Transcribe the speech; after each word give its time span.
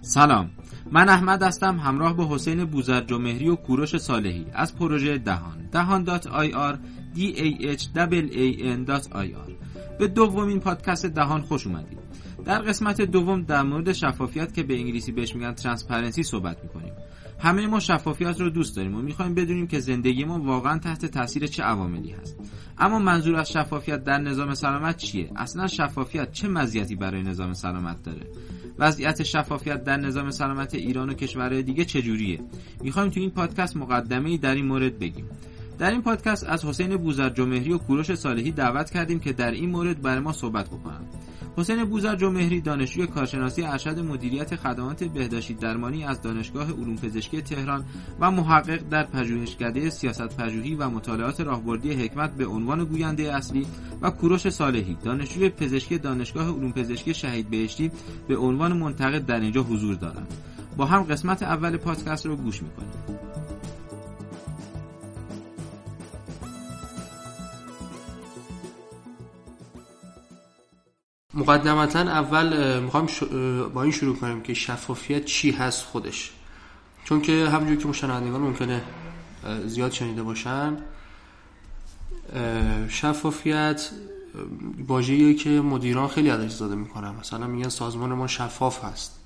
سلام. 0.00 0.50
من 0.92 1.08
احمد 1.08 1.42
هستم 1.42 1.78
همراه 1.78 2.16
با 2.16 2.34
حسین 2.34 2.64
بوذرجمهری 2.64 3.48
و 3.48 3.56
کوروش 3.56 3.96
صالحی 3.96 4.46
از 4.52 4.76
پروژه 4.76 5.18
دهان 5.18 5.68
دهان 5.72 6.04
dot 6.04 6.26
IR 6.26 6.78
D 7.14 7.26
E 7.26 7.68
H 7.68 7.86
dot 8.86 9.12
IR 9.12 9.50
به 9.98 10.08
دومین 10.08 10.60
پادکست 10.60 11.06
دهان 11.06 11.40
خوش 11.40 11.66
اومدید. 11.66 11.98
در 12.44 12.58
قسمت 12.58 13.00
دوم 13.00 13.42
در 13.42 13.62
مورد 13.62 13.92
شفافیت 13.92 14.54
که 14.54 14.62
به 14.62 14.74
انگلیسی 14.74 15.12
بهش 15.12 15.34
میگن 15.34 15.52
transparency 15.52 16.22
صحبت 16.22 16.62
می‌کنیم. 16.62 16.92
همه 17.38 17.66
ما 17.66 17.80
شفافیت 17.80 18.40
رو 18.40 18.50
دوست 18.50 18.76
داریم 18.76 18.94
و 18.96 19.02
می‌خوایم 19.02 19.34
بدونیم 19.34 19.66
که 19.66 19.80
زندگی 19.80 20.24
ما 20.24 20.38
واقعا 20.38 20.78
تحت 20.78 21.06
تاثیر 21.06 21.46
چه 21.46 21.62
عواملی 21.62 22.10
هست. 22.10 22.36
اما 22.78 22.98
منظور 22.98 23.36
از 23.36 23.52
شفافیت 23.52 24.04
در 24.04 24.18
نظام 24.18 24.54
سلامت 24.54 24.96
چیه؟ 24.96 25.30
اصلا 25.36 25.66
شفافیت 25.66 26.32
چه 26.32 26.48
مزیتی 26.48 26.96
برای 26.96 27.22
نظام 27.22 27.52
سلامت 27.52 28.02
داره؟ 28.02 28.26
وضعیت 28.80 29.22
شفافیت 29.22 29.84
در 29.84 29.96
نظام 29.96 30.30
سلامت 30.30 30.74
ایران 30.74 31.10
و 31.10 31.14
کشورهای 31.14 31.62
دیگه 31.62 31.84
چجوریه؟ 31.84 32.40
می‌خوایم 32.82 33.10
تو 33.10 33.20
این 33.20 33.30
پادکست 33.30 33.76
مقدمه 33.76 34.30
ای 34.30 34.38
در 34.38 34.54
این 34.54 34.66
مورد 34.66 34.98
بگیم. 34.98 35.24
در 35.80 35.90
این 35.90 36.02
پادکست 36.02 36.44
از 36.48 36.64
حسین 36.64 36.96
بوزرج 36.96 37.40
و 37.40 37.78
کوروش 37.78 38.14
صالحی 38.14 38.52
دعوت 38.52 38.90
کردیم 38.90 39.20
که 39.20 39.32
در 39.32 39.50
این 39.50 39.70
مورد 39.70 40.02
برای 40.02 40.20
ما 40.20 40.32
صحبت 40.32 40.66
بکنند 40.66 41.14
حسین 41.56 41.84
بوزرج 41.84 42.22
و 42.22 42.30
مهری 42.30 42.60
دانشجوی 42.60 43.06
کارشناسی 43.06 43.62
ارشد 43.62 43.98
مدیریت 43.98 44.56
خدمات 44.56 45.04
بهداشتی 45.04 45.54
درمانی 45.54 46.04
از 46.04 46.22
دانشگاه 46.22 46.72
علوم 46.72 46.96
پزشکی 46.96 47.42
تهران 47.42 47.84
و 48.20 48.30
محقق 48.30 48.88
در 48.90 49.02
پژوهشکده 49.02 49.90
سیاست 49.90 50.36
پژوهی 50.36 50.74
و 50.74 50.88
مطالعات 50.88 51.40
راهبردی 51.40 51.92
حکمت 51.92 52.30
به 52.30 52.46
عنوان 52.46 52.84
گوینده 52.84 53.36
اصلی 53.36 53.66
و 54.02 54.10
کوروش 54.10 54.48
صالحی 54.48 54.96
دانشجوی 55.04 55.48
پزشکی 55.48 55.98
دانشگاه 55.98 56.46
علوم 56.46 56.72
پزشکی 56.72 57.14
شهید 57.14 57.50
بهشتی 57.50 57.90
به 58.28 58.36
عنوان 58.36 58.72
منتقد 58.72 59.26
در 59.26 59.40
اینجا 59.40 59.62
حضور 59.62 59.94
دارند. 59.94 60.34
با 60.76 60.86
هم 60.86 61.02
قسمت 61.02 61.42
اول 61.42 61.76
پادکست 61.76 62.26
رو 62.26 62.36
گوش 62.36 62.62
می‌کنیم. 62.62 63.29
مقدمتا 71.34 71.98
اول 71.98 72.80
می‌خوام 72.80 73.08
با 73.74 73.82
این 73.82 73.92
شروع 73.92 74.16
کنیم 74.16 74.40
که 74.42 74.54
شفافیت 74.54 75.24
چی 75.24 75.50
هست 75.50 75.84
خودش. 75.84 76.32
چون 77.04 77.20
که 77.20 77.48
همونجور 77.48 77.76
که 77.76 77.88
مشاهدگان 77.88 78.40
ممکنه 78.40 78.82
زیاد 79.66 79.92
شنیده 79.92 80.22
باشن 80.22 80.76
شفافیت 82.88 83.90
واژه‌ایه 84.86 85.34
که 85.34 85.50
مدیران 85.50 86.08
خیلی 86.08 86.30
ازش 86.30 86.50
زاده 86.50 86.74
می‌کنن. 86.74 87.14
مثلا 87.20 87.46
میگن 87.46 87.68
سازمان 87.68 88.12
ما 88.12 88.26
شفاف 88.26 88.84
هست. 88.84 89.16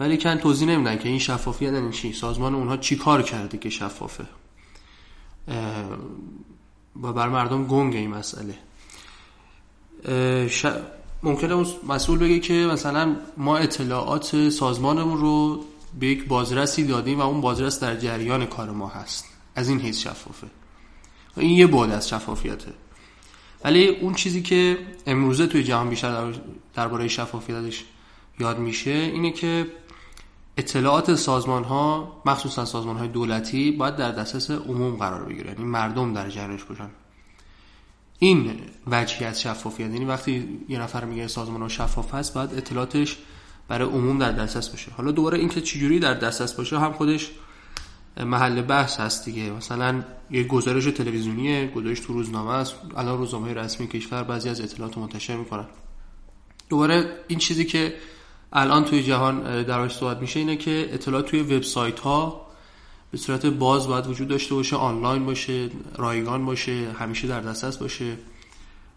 ولی 0.00 0.18
کن 0.18 0.36
توضیح 0.36 0.68
نمیدن 0.68 0.98
که 0.98 1.08
این 1.08 1.18
شفافیت 1.18 1.72
یعنی 1.72 1.92
چی. 1.92 2.12
سازمان 2.12 2.54
اونها 2.54 2.76
چی 2.76 2.96
کار 2.96 3.22
کرده 3.22 3.58
که 3.58 3.70
شفافه. 3.70 4.26
و 7.02 7.12
بر 7.12 7.28
مردم 7.28 7.64
گنگ 7.66 7.96
این 7.96 8.10
مسئله. 8.10 8.54
ممکنه 11.26 11.66
مسئول 11.88 12.18
بگه 12.18 12.38
که 12.38 12.54
مثلا 12.54 13.16
ما 13.36 13.56
اطلاعات 13.56 14.48
سازمانمون 14.48 15.18
رو 15.18 15.64
به 16.00 16.06
یک 16.06 16.28
بازرسی 16.28 16.84
دادیم 16.84 17.18
و 17.18 17.22
اون 17.22 17.40
بازرس 17.40 17.80
در 17.80 17.96
جریان 17.96 18.46
کار 18.46 18.70
ما 18.70 18.88
هست. 18.88 19.24
از 19.54 19.68
این 19.68 19.80
حیث 19.80 19.98
شفافه. 19.98 20.46
و 21.36 21.40
این 21.40 21.50
یه 21.50 21.66
بعد 21.66 21.90
از 21.90 22.08
شفافیته. 22.08 22.72
ولی 23.64 23.88
اون 23.88 24.14
چیزی 24.14 24.42
که 24.42 24.78
امروزه 25.06 25.46
توی 25.46 25.64
جهان 25.64 25.90
بیشتر 25.90 26.34
درباره 26.74 27.08
شفافیتش 27.08 27.84
یاد 28.40 28.58
میشه 28.58 28.90
اینه 28.90 29.30
که 29.30 29.66
اطلاعات 30.56 31.14
سازمان 31.14 31.64
ها 31.64 32.22
مخصوصا 32.26 32.64
سازمان 32.64 32.96
های 32.96 33.08
دولتی 33.08 33.70
باید 33.70 33.96
در 33.96 34.12
دسترس 34.12 34.50
عموم 34.50 34.96
قرار 34.96 35.24
بگیره 35.24 35.50
یعنی 35.50 35.64
مردم 35.64 36.12
در 36.12 36.28
جریانش 36.30 36.64
باشن. 36.64 36.90
این 38.18 38.60
وجهی 38.86 39.26
از 39.26 39.42
شفافیت 39.42 39.90
یعنی 39.90 40.04
وقتی 40.04 40.58
یه 40.68 40.78
نفر 40.78 41.04
میگه 41.04 41.28
سازمان 41.28 41.68
شفاف 41.68 42.14
هست 42.14 42.34
باید 42.34 42.54
اطلاعاتش 42.54 43.16
برای 43.68 43.88
عموم 43.88 44.18
در 44.18 44.32
دسترس 44.32 44.68
باشه. 44.68 44.90
حالا 44.96 45.10
دوباره 45.10 45.38
اینکه 45.38 45.60
چجوری 45.60 45.98
در 45.98 46.14
دسترس 46.14 46.52
باشه 46.52 46.78
هم 46.78 46.92
خودش 46.92 47.30
محل 48.20 48.62
بحث 48.62 49.00
هست 49.00 49.24
دیگه. 49.24 49.50
مثلا 49.50 50.04
یه 50.30 50.44
گزارش 50.44 50.84
تلویزیونیه 50.84 51.66
گزارش 51.66 52.00
تو 52.00 52.12
روزنامه 52.12 52.50
است. 52.50 52.74
الان 52.96 53.18
روزنامه 53.18 53.54
رسمی 53.54 53.86
کشور 53.86 54.22
بعضی 54.22 54.48
از 54.48 54.60
اطلاعات 54.60 54.98
منتشر 54.98 55.36
می‌کنن. 55.36 55.66
دوباره 56.68 57.16
این 57.28 57.38
چیزی 57.38 57.64
که 57.64 57.94
الان 58.52 58.84
توی 58.84 59.02
جهان 59.02 59.62
درش 59.62 59.96
صحبت 59.96 60.20
میشه 60.20 60.40
اینه 60.40 60.56
که 60.56 60.88
اطلاعات 60.92 61.26
توی 61.26 61.40
وبسایت 61.40 62.00
ها 62.00 62.45
به 63.16 63.22
صورت 63.22 63.46
باز 63.46 63.86
باید 63.86 64.06
وجود 64.06 64.28
داشته 64.28 64.54
باشه 64.54 64.76
آنلاین 64.76 65.26
باشه 65.26 65.70
رایگان 65.96 66.46
باشه 66.46 66.92
همیشه 66.98 67.28
در 67.28 67.40
دسترس 67.40 67.76
باشه 67.76 68.16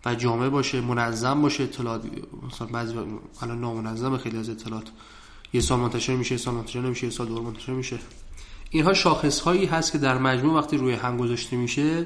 و 0.05 0.15
جامع 0.15 0.49
باشه 0.49 0.81
منظم 0.81 1.41
باشه 1.41 1.63
اطلاعات 1.63 2.03
مثلا 2.47 2.67
بعضی 2.67 2.95
الان 3.41 3.61
نامنظم 3.61 4.17
خیلی 4.17 4.37
از 4.37 4.49
اطلاعات. 4.49 4.87
یه 5.53 5.61
سال 5.61 5.79
منتشر 5.79 6.15
میشه 6.15 6.31
یه 6.31 6.37
سال 6.37 6.53
منتشر 6.53 6.79
نمیشه 6.79 7.03
یه 7.03 7.09
سال 7.09 7.27
دور 7.27 7.41
منتشر 7.41 7.71
میشه. 7.71 7.99
اینها 8.69 8.93
شاخص 8.93 9.39
هایی 9.39 9.65
هست 9.65 9.91
که 9.91 9.97
در 9.97 10.17
مجموع 10.17 10.59
وقتی 10.59 10.77
روی 10.77 10.93
هم 10.93 11.17
گذاشته 11.17 11.57
میشه 11.57 12.05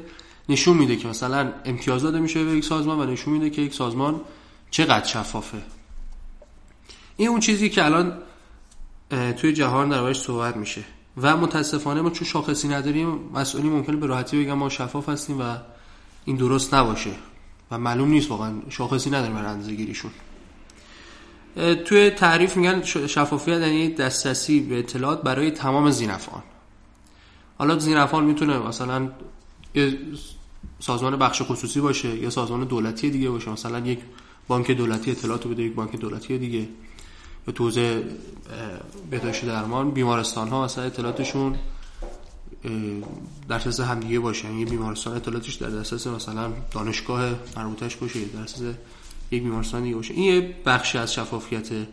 نشون 0.49 0.77
میده 0.77 0.95
که 0.95 1.07
مثلا 1.07 1.53
امتیاز 1.65 2.03
داده 2.03 2.19
میشه 2.19 2.43
به 2.43 2.51
یک 2.51 2.63
سازمان 2.63 2.99
و 2.99 3.11
نشون 3.11 3.33
میده 3.33 3.49
که 3.49 3.61
یک 3.61 3.73
سازمان 3.73 4.21
چقدر 4.71 5.05
شفافه. 5.05 5.61
این 7.17 7.29
اون 7.29 7.39
چیزی 7.39 7.69
که 7.69 7.85
الان 7.85 8.17
توی 9.37 9.53
جهان 9.53 9.89
دربارش 9.89 10.19
صحبت 10.19 10.57
میشه. 10.57 10.83
و 11.17 11.37
متاسفانه 11.37 12.01
ما 12.01 12.09
چون 12.09 12.27
شاخصی 12.27 12.67
نداریم 12.67 13.19
مسئولی 13.33 13.69
ممکنه 13.69 13.95
به 13.95 14.07
راحتی 14.07 14.43
بگم 14.43 14.53
ما 14.53 14.69
شفاف 14.69 15.09
هستیم 15.09 15.41
و 15.41 15.55
این 16.25 16.35
درست 16.35 16.73
نباشه 16.73 17.11
و 17.71 17.77
معلوم 17.77 18.09
نیست 18.09 18.31
واقعا 18.31 18.53
شاخصی 18.69 19.09
نداریم 19.09 19.35
برای 19.35 19.47
اندازه 19.47 19.75
گیریشون. 19.75 20.11
توی 21.85 22.09
تعریف 22.09 22.57
میگن 22.57 22.83
شفافیت 22.83 23.61
یعنی 23.61 23.89
دسترسی 23.89 24.59
به 24.59 24.79
اطلاعات 24.79 25.21
برای 25.21 25.51
تمام 25.51 25.91
زینفعان 25.91 26.43
حالا 27.57 27.79
زینفعان 27.79 28.23
می‌تونه 28.23 28.57
مثلا 28.57 29.09
سازمان 30.79 31.15
بخش 31.15 31.41
خصوصی 31.41 31.79
باشه 31.79 32.15
یا 32.15 32.29
سازمان 32.29 32.63
دولتی 32.63 33.09
دیگه 33.09 33.29
باشه 33.29 33.51
مثلا 33.51 33.79
یک 33.79 33.99
بانک 34.47 34.71
دولتی 34.71 35.11
اطلاعات 35.11 35.47
بده 35.47 35.63
یک 35.63 35.73
بانک 35.73 35.95
دولتی 35.95 36.37
دیگه. 36.37 36.67
یا 37.47 37.53
تو 37.53 37.63
حوزه 37.63 38.03
بهداشت 39.09 39.45
درمان. 39.45 39.91
بیمارستان 39.91 40.47
ها 40.47 40.63
مثلا 40.63 40.83
اطلاعاتشون 40.83 41.55
در 43.49 43.57
دسترس 43.57 43.79
همدیگه 43.79 44.19
باشه. 44.19 44.45
یعنی 44.45 44.65
بیمارستان 44.65 45.15
اطلاعاتش 45.15 45.53
در 45.53 45.69
دسترس 45.69 46.07
مثلا 46.07 46.53
دانشگاه 46.71 47.29
مربوطش 47.57 47.95
باشه 47.95 48.19
در 48.25 48.41
دسترس 48.41 48.75
یک 49.31 49.43
بیمارستان 49.43 49.83
دیگه 49.83 49.95
باشه. 49.95 50.13
این 50.13 50.23
یه 50.23 50.55
بخشی 50.65 50.97
از 50.97 51.13
شفافیته 51.13 51.87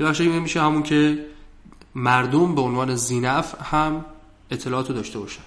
یه 0.00 0.06
بخشی 0.06 0.28
میشه 0.28 0.62
همون 0.62 0.82
که 0.82 1.26
مردم 1.94 2.54
به 2.54 2.60
عنوان 2.60 2.96
زینف 2.96 3.54
هم 3.62 4.04
اطلاعاتو 4.50 4.92
داشته 4.92 5.18
باشن. 5.18 5.42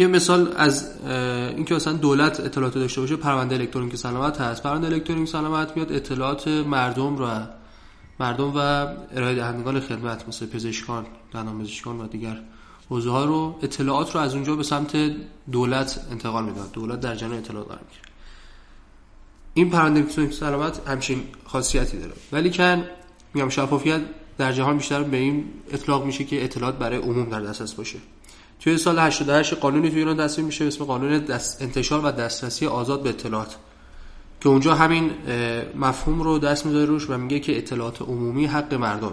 یه 0.00 0.06
مثال 0.06 0.52
از 0.56 0.90
اینکه 1.56 1.74
مثلا 1.74 1.92
دولت 1.92 2.40
اطلاعات 2.40 2.74
داشته 2.74 3.00
باشه 3.00 3.16
پرونده 3.16 3.54
الکترونیک 3.54 3.96
سلامت 3.96 4.40
هست. 4.40 4.62
پرونده 4.62 4.86
الکترونیک 4.86 5.28
سلامت 5.28 5.76
میاد 5.76 5.92
اطلاعات 5.92 6.48
مردم 6.48 7.16
رو 7.16 7.28
مردم 8.20 8.52
و 8.54 8.58
ارائه 8.58 9.34
دهندگان 9.34 9.80
خدمت 9.80 10.28
مثل 10.28 10.46
پزشکان 10.46 11.06
دندانپزشکان 11.32 12.00
و 12.00 12.06
دیگر 12.06 12.40
حوزه 12.88 13.10
ها 13.10 13.24
رو 13.24 13.58
اطلاعات 13.62 14.14
رو 14.14 14.20
از 14.20 14.34
اونجا 14.34 14.56
به 14.56 14.62
سمت 14.62 14.96
دولت 15.52 16.00
انتقال 16.10 16.44
میده 16.44 16.60
دولت 16.72 17.00
در 17.00 17.14
جریان 17.14 17.38
اطلاعات 17.38 17.68
قرار 17.68 17.80
می‌گیره. 17.80 18.02
این 19.54 19.70
پرونده 19.70 20.00
الکترونیک 20.00 20.34
سلامت 20.34 20.88
همچین 20.88 21.22
خاصیتی 21.44 21.98
داره. 21.98 22.12
ولی 22.32 22.50
کن 22.50 22.84
میگم 23.34 23.48
شفافیت 23.48 24.00
در 24.38 24.52
جهان 24.52 24.76
بیشتر 24.76 25.02
به 25.02 25.16
این 25.16 25.44
اطلاق 25.72 26.04
میشه 26.04 26.24
که 26.24 26.44
اطلاعات 26.44 26.78
برای 26.78 26.98
عموم 26.98 27.28
در 27.28 27.40
دسترس 27.40 27.74
باشه. 27.74 27.98
توی 28.60 28.78
سال 28.78 28.98
88 28.98 29.54
قانونی 29.54 29.90
توی 29.90 29.98
ایران 29.98 30.16
تصویب 30.16 30.46
میشه 30.46 30.64
اسم 30.64 30.84
قانون 30.84 31.18
دست 31.18 31.62
انتشار 31.62 32.04
و 32.04 32.10
دسترسی 32.10 32.66
آزاد 32.66 33.02
به 33.02 33.08
اطلاعات. 33.08 33.56
که 34.40 34.48
اونجا 34.48 34.74
همین 34.74 35.10
مفهوم 35.76 36.22
رو 36.22 36.38
دست 36.38 36.66
می‌ذاره 36.66 36.84
روش 36.84 37.10
و 37.10 37.18
میگه 37.18 37.40
که 37.40 37.58
اطلاعات 37.58 38.02
عمومی 38.02 38.46
حق 38.46 38.74
مردم. 38.74 39.12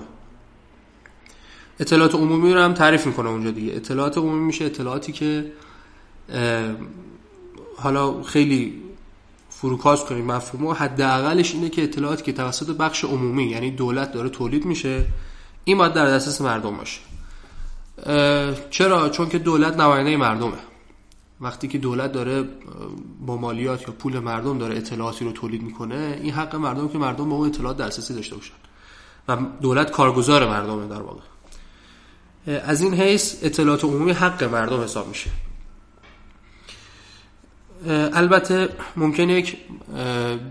اطلاعات 1.80 2.16
عمومی 2.16 2.54
رو 2.54 2.62
هم 2.62 2.74
تعریف 2.74 3.08
می‌کنه 3.08 3.30
اونجا 3.30 3.52
دیگه. 3.52 3.74
اطلاعات 3.74 4.18
عمومی 4.18 4.46
میشه 4.46 4.66
اطلاعاتی 4.66 5.12
که 5.12 5.52
حالا 7.78 8.24
خیلی 8.24 8.84
فروکاست 9.50 10.06
کنیم 10.06 10.26
مفهوم 10.26 10.68
حداقلش 10.68 11.54
اینه 11.54 11.70
که 11.70 11.84
اطلاعاتی 11.84 12.24
که 12.24 12.34
توسط 12.34 12.78
بخش 12.78 13.04
عمومی 13.04 13.44
یعنی 13.44 13.72
دولت 13.72 14.12
داره 14.12 14.30
تولید 14.30 14.66
میشه 14.66 15.06
این 15.64 15.78
باید 15.78 15.94
در 15.94 16.06
دسترس 16.06 16.42
مردم 16.42 16.78
باشه. 16.78 17.00
چرا؟ 18.70 19.10
چون 19.10 19.30
که 19.30 19.40
دولت 19.40 19.80
نماینده 19.80 20.18
مردمه. 20.18 20.52
وقتی 21.42 21.68
که 21.68 21.78
دولت 21.78 22.12
داره 22.12 22.44
با 23.26 23.38
مالیات 23.38 23.82
یا 23.82 23.94
پول 24.00 24.20
مردم 24.20 24.58
داره 24.58 24.78
اطلاعاتی 24.78 25.26
رو 25.26 25.32
تولید 25.32 25.62
می‌کنه 25.62 26.20
این 26.22 26.34
حق 26.34 26.56
مردم 26.56 26.88
که 26.88 26.98
مردم 26.98 27.30
به 27.30 27.36
اون 27.36 27.48
اطلاعات 27.48 27.78
دسترسی 27.78 28.14
داشته 28.14 28.36
باشن. 28.36 28.54
و 29.28 29.38
دولت 29.62 29.92
کارگزار 29.92 30.50
مردمه 30.50 30.88
در 30.88 31.02
واقع. 31.02 31.22
از 32.48 32.82
این 32.82 32.94
حیث 32.94 33.36
اطلاعات 33.42 33.84
عمومی 33.84 34.12
حق 34.12 34.44
مردم 34.44 34.82
حساب 34.82 35.08
میشه. 35.08 35.30
البته 38.14 38.70
ممکنه 38.98 39.34
یک 39.34 39.58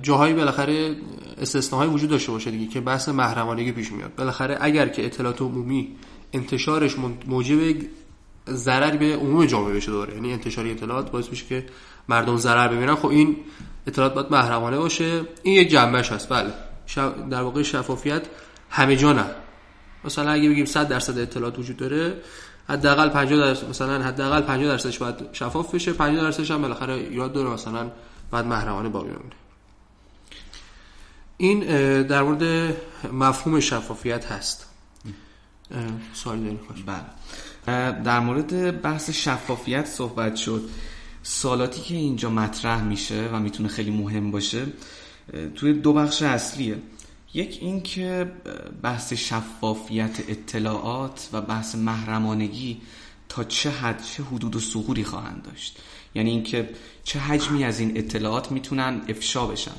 جاهایی 0.02 0.34
بالاخره 0.34 0.96
استثناهایی 1.38 1.90
وجود 1.90 2.10
داشته 2.10 2.32
باشه 2.32 2.50
دیگه 2.50 2.66
که 2.66 2.81
بحث 2.81 3.08
محرمانگی 3.08 3.72
پیش 3.72 3.92
میاد. 3.92 4.14
بالاخره 4.14 4.58
اگر 4.60 4.88
که 4.88 5.06
اطلاعات 5.06 5.42
عمومی 5.42 5.96
انتشارش 6.32 6.96
موجب 7.26 7.76
ضرر 8.50 8.96
به 8.96 9.17
عموم 9.17 9.46
جامعه 9.46 9.75
بشه 9.75 9.87
دوره 9.87 10.14
یعنی 10.14 10.32
انتشار 10.32 10.67
اطلاعات 10.67 11.11
باعث 11.11 11.28
میشه 11.31 11.46
که 11.46 11.67
مردم 12.08 12.37
ضرر 12.37 12.69
ببینن. 12.69 12.94
خب 12.94 13.06
این 13.06 13.37
اطلاعات 13.87 14.14
باید 14.14 14.26
محرمانه 14.31 14.78
باشه. 14.78 15.23
این 15.43 15.55
یک 15.55 15.70
جنبش 15.70 16.12
هست 16.12 16.28
بله. 16.28 16.52
در 17.31 17.43
واقع 17.43 17.62
شفافیت 17.62 18.23
همه 18.70 18.96
جا 18.96 19.12
نه. 19.12 19.25
مثلا 20.05 20.31
اگه 20.31 20.49
بگیم 20.49 20.64
100 20.64 20.88
درصد 20.88 21.19
اطلاعات 21.19 21.58
وجود 21.58 21.76
داره 21.76 22.23
حداقل 22.69 23.08
50 23.08 23.38
درصد 23.38 23.69
مثلا 23.69 24.02
حداقل 24.02 24.40
50 24.40 24.69
درصدش 24.69 24.99
باید 24.99 25.14
شفاف 25.32 25.75
بشه. 25.75 25.93
50 25.93 26.23
درصدش 26.23 26.50
هم 26.50 26.62
بالاخره 26.62 27.12
یاد 27.12 27.32
داره 27.32 27.49
مثلا 27.49 27.90
بعد 28.31 28.46
محرمانه 28.46 28.88
باقی 28.88 29.08
بمونه. 29.08 29.34
این 31.37 31.61
در 32.02 32.23
مورد 32.23 32.76
مفهوم 33.12 33.61
شفافیت 33.61 34.25
هست. 34.32 34.75
سوالی 36.12 36.42
داریم. 36.42 36.60
بله. 36.86 38.02
در 38.02 38.20
مورد 38.20 38.82
بحث 38.82 39.10
شفافیت 39.10 39.86
صحبت 39.86 40.36
شد. 40.36 40.68
سوالاتی 41.22 41.80
که 41.80 41.94
اینجا 41.94 42.30
مطرح 42.30 42.82
میشه 42.84 43.28
و 43.32 43.38
می‌تونه 43.38 43.68
خیلی 43.68 43.90
مهم 43.90 44.30
باشه 44.30 44.66
توی 45.54 45.72
دو 45.72 45.92
بخش 45.92 46.22
اصلیه. 46.22 46.78
یک 47.34 47.58
این 47.60 47.82
که 47.82 48.32
بحث 48.82 49.12
شفافیت 49.12 50.20
اطلاعات 50.28 51.28
و 51.32 51.40
بحث 51.40 51.74
محرمانگی 51.74 52.80
تا 53.28 53.44
چه 53.44 53.70
حد 53.70 54.02
چه 54.02 54.22
حدود 54.22 54.56
و 54.56 54.60
سغوری 54.60 55.04
خواهند 55.04 55.42
داشت. 55.42 55.78
یعنی 56.14 56.30
اینکه 56.30 56.70
چه 57.04 57.18
حجمی 57.18 57.64
از 57.64 57.80
این 57.80 57.98
اطلاعات 57.98 58.52
می‌تونن 58.52 59.00
افشا 59.08 59.46
بشن. 59.46 59.76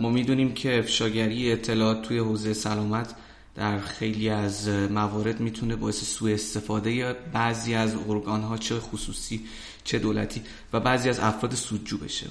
ما 0.00 0.10
می‌دونیم 0.10 0.54
که 0.54 0.78
افشاگری 0.78 1.52
اطلاعات 1.52 2.02
توی 2.02 2.18
حوزه 2.18 2.52
سلامت 2.52 3.14
در 3.60 3.80
خیلی 3.80 4.28
از 4.28 4.68
موارد 4.68 5.40
می‌تونه 5.40 5.76
باعث 5.76 6.04
سوء 6.04 6.32
استفاده 6.32 7.12
بعضی 7.32 7.74
از 7.74 7.94
ارگان 8.08 8.42
ها 8.42 8.58
چه 8.58 8.80
خصوصی 8.80 9.40
چه 9.84 9.98
دولتی 9.98 10.42
و 10.72 10.80
بعضی 10.80 11.08
از 11.08 11.18
افراد 11.18 11.54
سودجو 11.54 11.98
بشه. 11.98 12.26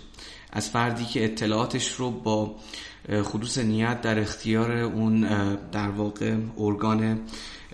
از 0.51 0.69
فردی 0.69 1.05
که 1.05 1.25
اطلاعاتش 1.25 1.93
رو 1.93 2.11
با 2.11 2.55
خصوص 3.11 3.57
نیت 3.57 4.01
در 4.01 4.19
اختیار 4.19 4.71
اون 4.71 5.21
در 5.71 5.89
واقع 5.89 6.35
ارگان 6.57 7.19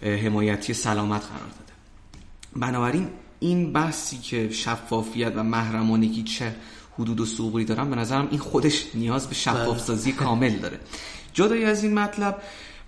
حمایتی 0.02 0.74
سلامت 0.74 1.22
قرار 1.22 1.50
داده. 1.50 1.74
بنابراین 2.56 3.10
این 3.40 3.74
بحثی 3.74 4.18
که 4.18 4.50
شفافیت 4.50 5.34
و 5.36 5.44
محرمانگی 5.44 6.24
چه 6.24 6.56
حدود 7.00 7.20
و 7.20 7.26
سوقی 7.26 7.66
دارن 7.66 7.90
به 7.90 7.96
نظرم 7.96 8.28
این 8.32 8.40
خودش 8.40 8.86
نیاز 8.94 9.28
به 9.28 9.36
شفاف 9.36 9.80
سازی 9.80 10.12
بله. 10.12 10.20
کامل 10.20 10.56
داره. 10.58 10.80
جدای 11.34 11.66
از 11.66 11.84
این 11.84 11.94
مطلب 11.94 12.42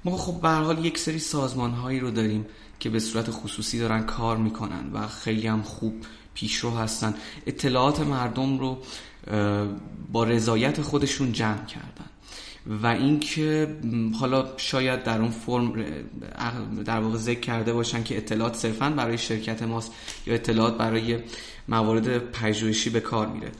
ما 0.06 0.18
خب 0.18 0.42
به 0.42 0.50
حال 0.50 0.86
یک 0.86 0.98
سری 0.98 1.20
سازمان 1.20 1.72
هایی 1.72 2.00
رو 2.00 2.12
داریم 2.12 2.46
که 2.80 2.90
به 2.90 3.00
صورت 3.00 3.32
خصوصی 3.32 3.80
دارن 3.80 4.04
کار 4.04 4.38
می‌کنن 4.38 4.90
و 4.94 5.08
خیلی 5.08 5.48
هم 5.48 5.62
خوب 5.62 5.94
پیشرو 6.34 6.72
هستن. 6.72 7.14
اطلاعات 7.46 8.00
مردم 8.00 8.60
رو 8.60 8.78
با 10.12 10.24
رضایت 10.24 10.82
خودشون 10.82 11.32
جمع 11.32 11.66
کردن. 11.66 12.06
و 12.84 12.88
اینکه 12.88 13.76
حالا 14.20 14.46
شاید 14.58 15.04
در 15.04 15.22
اون 15.22 15.32
فرم 15.32 15.74
در 16.86 17.00
واقع 17.00 17.18
ذکر 17.18 17.40
کرده 17.40 17.74
باشن 17.74 18.04
که 18.04 18.18
اطلاعات 18.18 18.56
صرفا 18.56 18.90
برای 18.90 19.18
شرکت 19.18 19.64
ماست 19.64 19.92
یا 20.26 20.34
اطلاعات 20.34 20.78
برای 20.78 21.20
موارد 21.68 22.32
پژوهشی 22.32 22.90
به 22.90 23.00
کار 23.00 23.28
میره. 23.28 23.52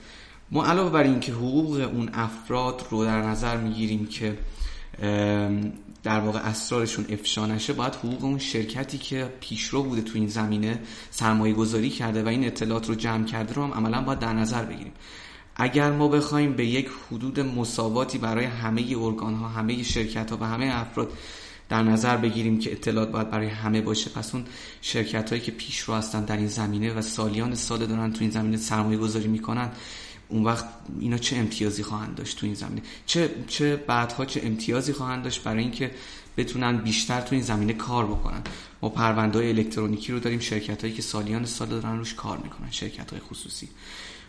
ما 0.50 0.66
علاوه 0.66 0.90
بر 0.90 1.02
اینکه 1.02 1.32
حقوق 1.32 1.90
اون 1.94 2.10
افراد 2.12 2.86
رو 2.90 3.04
در 3.04 3.22
نظر 3.22 3.56
می‌گیریم 3.56 4.06
که 4.06 4.38
در 6.02 6.20
واقع 6.20 6.38
اسرارشون 6.38 7.06
افشا 7.08 7.46
نشه 7.46 7.72
باید 7.72 7.94
حقوق 7.94 8.24
اون 8.24 8.38
شرکتی 8.38 8.98
که 8.98 9.32
پیشرو 9.40 9.82
بوده 9.82 10.02
تو 10.02 10.12
این 10.14 10.28
زمینه 10.28 10.80
سرمایه 11.10 11.54
گذاری 11.54 11.90
کرده 11.90 12.22
و 12.22 12.28
این 12.28 12.44
اطلاعات 12.44 12.88
رو 12.88 12.94
جمع 12.94 13.24
کرده 13.24 13.54
رو 13.54 13.62
هم 13.62 13.72
عملا 13.72 14.02
باید 14.02 14.18
در 14.18 14.32
نظر 14.32 14.64
بگیریم. 14.64 14.92
اگر 15.56 15.90
ما 15.90 16.08
بخوایم 16.08 16.52
به 16.52 16.66
یک 16.66 16.88
حدود 17.10 17.40
مساواتی 17.40 18.18
برای 18.18 18.44
همه 18.44 18.96
ارگان 18.98 19.34
ها 19.34 19.48
همه 19.48 19.82
شرکت 19.82 20.30
ها 20.30 20.38
و 20.40 20.44
همه 20.44 20.70
افراد 20.74 21.12
در 21.68 21.82
نظر 21.82 22.16
بگیریم 22.16 22.58
که 22.58 22.72
اطلاعات 22.72 23.10
باید 23.10 23.30
برای 23.30 23.46
همه 23.48 23.80
باشه 23.80 24.10
پس 24.10 24.34
اون 24.34 24.44
شرکت 24.80 25.30
هایی 25.30 25.42
که 25.42 25.52
پیشرو 25.52 25.94
هستن 25.94 26.24
در 26.24 26.36
این 26.36 26.46
زمینه 26.46 26.92
و 26.92 27.02
سالیان 27.02 27.54
سال 27.54 27.86
دارن 27.86 28.12
تو 28.12 28.18
این 28.20 28.30
زمینه 28.30 28.56
سرمایه 28.56 28.98
گذاری 28.98 29.28
می‌کنن 29.28 29.70
اون 30.28 30.44
وقت 30.44 30.64
اینا 31.00 31.18
چه 31.18 31.36
امتیازی 31.36 31.82
خواهند 31.82 32.14
داشت 32.14 32.38
تو 32.38 32.46
این 32.46 32.54
زمینه؟ 32.54 32.82
چه 33.06 33.30
چه 33.46 33.76
بعدها 33.76 34.24
چه 34.24 34.40
امتیازی 34.44 34.92
خواهند 34.92 35.24
داشت 35.24 35.42
برای 35.42 35.62
اینکه 35.62 35.90
بتونن 36.36 36.76
بیشتر 36.76 37.20
تو 37.20 37.34
این 37.34 37.44
زمینه 37.44 37.72
کار 37.72 38.06
بکنن؟ 38.06 38.42
ما 38.82 38.88
پرونده 38.88 39.38
الکترونیکی 39.38 40.12
رو 40.12 40.20
داریم 40.20 40.38
شرکت 40.38 40.82
هایی 40.82 40.94
که 40.94 41.02
سالیان 41.02 41.44
سال 41.44 41.68
دارن 41.68 41.98
روش 41.98 42.14
کار 42.14 42.38
می‌کنن 42.38 42.70
شرکت 42.70 43.10
های 43.10 43.20
خصوصی. 43.20 43.68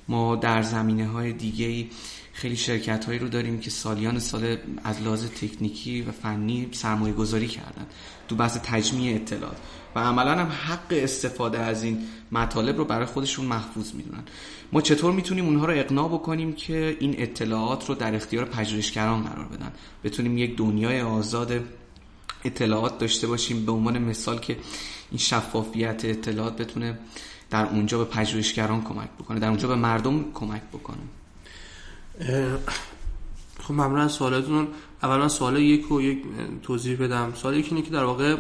ما 0.08 0.36
در 0.36 0.62
زمینه 0.62 1.08
های 1.08 1.34
دیگه 1.34 1.88
خیلی 2.34 2.56
شرکت 2.56 3.06
هایی 3.06 3.20
رو 3.20 3.28
داریم 3.28 3.60
که 3.60 3.70
سالیان 3.70 4.20
سال 4.20 4.58
از 4.84 5.02
لحاظ 5.02 5.26
تکنیکی 5.26 6.02
و 6.02 6.12
فنی 6.12 6.70
سرمایه 6.72 7.14
گذاری 7.14 7.48
کردن. 7.48 7.86
تو 8.28 8.36
بحث 8.36 8.58
تجمیع 8.64 9.16
اطلاعات. 9.16 9.58
و 9.96 10.00
عملا 10.00 10.32
هم 10.32 10.48
حق 10.48 10.88
استفاده 10.92 11.60
از 11.60 11.84
این 11.84 12.00
مطالب 12.32 12.78
رو 12.78 12.86
برای 12.86 13.06
خودشون 13.06 13.46
محفوظ 13.46 13.94
می‌دونن. 13.94 14.24
ما 14.72 14.82
چطور 14.82 15.12
می‌تونیم 15.12 15.46
اونها 15.46 15.66
رو 15.66 15.74
اقناع 15.74 16.08
بکنیم 16.08 16.54
که 16.54 16.98
این 17.00 17.16
اطلاعات 17.18 17.90
رو 17.90 17.96
در 17.96 18.16
اختیار 18.16 18.46
پژوهشگران 18.46 19.24
قرار 19.24 19.46
بدن؟ 19.46 19.72
بتونیم 20.04 20.38
یک 20.38 20.58
دنیای 20.58 21.02
آزاد 21.02 21.62
اطلاعات 22.44 22.98
داشته 22.98 23.28
باشیم. 23.28 23.66
به 23.66 23.72
عنوان 23.72 23.98
مثال 23.98 24.40
که 24.40 24.58
این 25.12 25.20
شفافیت 25.20 26.06
اطلاعات 26.06 26.58
بتونه 26.58 27.00
در 27.50 27.66
اونجا 27.66 27.98
به 27.98 28.06
پژوهشگران 28.06 28.84
کمک 28.84 29.10
بکنه 29.20 29.40
در 29.40 29.48
اونجا 29.48 29.68
به 29.68 29.76
مردم 29.76 30.26
کمک 30.34 30.62
بکنه. 30.74 30.98
خب 33.60 33.74
ممنون 33.74 34.00
از 34.00 34.12
سوالاتون 34.12 34.68
اولا 35.04 35.28
سوال 35.28 35.58
یک 35.58 35.92
و 35.92 36.02
یک 36.02 36.24
توضیح 36.64 36.98
بدم. 36.98 37.34
سوال 37.36 37.58
یکی 37.58 37.70
اینه 37.70 37.82
که 37.82 37.92
در 37.92 38.04
واقع 38.04 38.36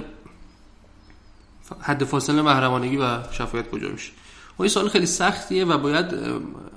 حد 1.81 2.03
فاصله 2.03 2.41
محرمانگی 2.41 2.97
و 2.97 3.31
شفافیت 3.31 3.69
کجا 3.69 3.89
میشه. 3.89 4.11
خب 4.55 4.61
این 4.61 4.69
سوال 4.69 4.89
خیلی 4.89 5.05
سختیه 5.05 5.65
و 5.65 5.77
باید 5.77 6.05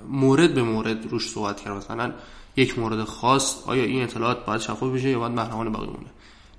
مورد 0.09 0.53
به 0.53 0.63
مورد 0.63 1.11
روش 1.11 1.29
صحبت 1.29 1.61
کرد. 1.61 1.73
مثلا 1.73 2.13
یک 2.55 2.79
مورد 2.79 3.03
خاص 3.03 3.55
آیا 3.67 3.83
این 3.83 4.03
اطلاعات 4.03 4.45
باید 4.45 4.61
شفاف 4.61 4.93
بشه 4.93 5.09
یا 5.09 5.19
باید 5.19 5.31
محرمانه 5.31 5.69
باقی 5.69 5.85
مونه 5.85 6.09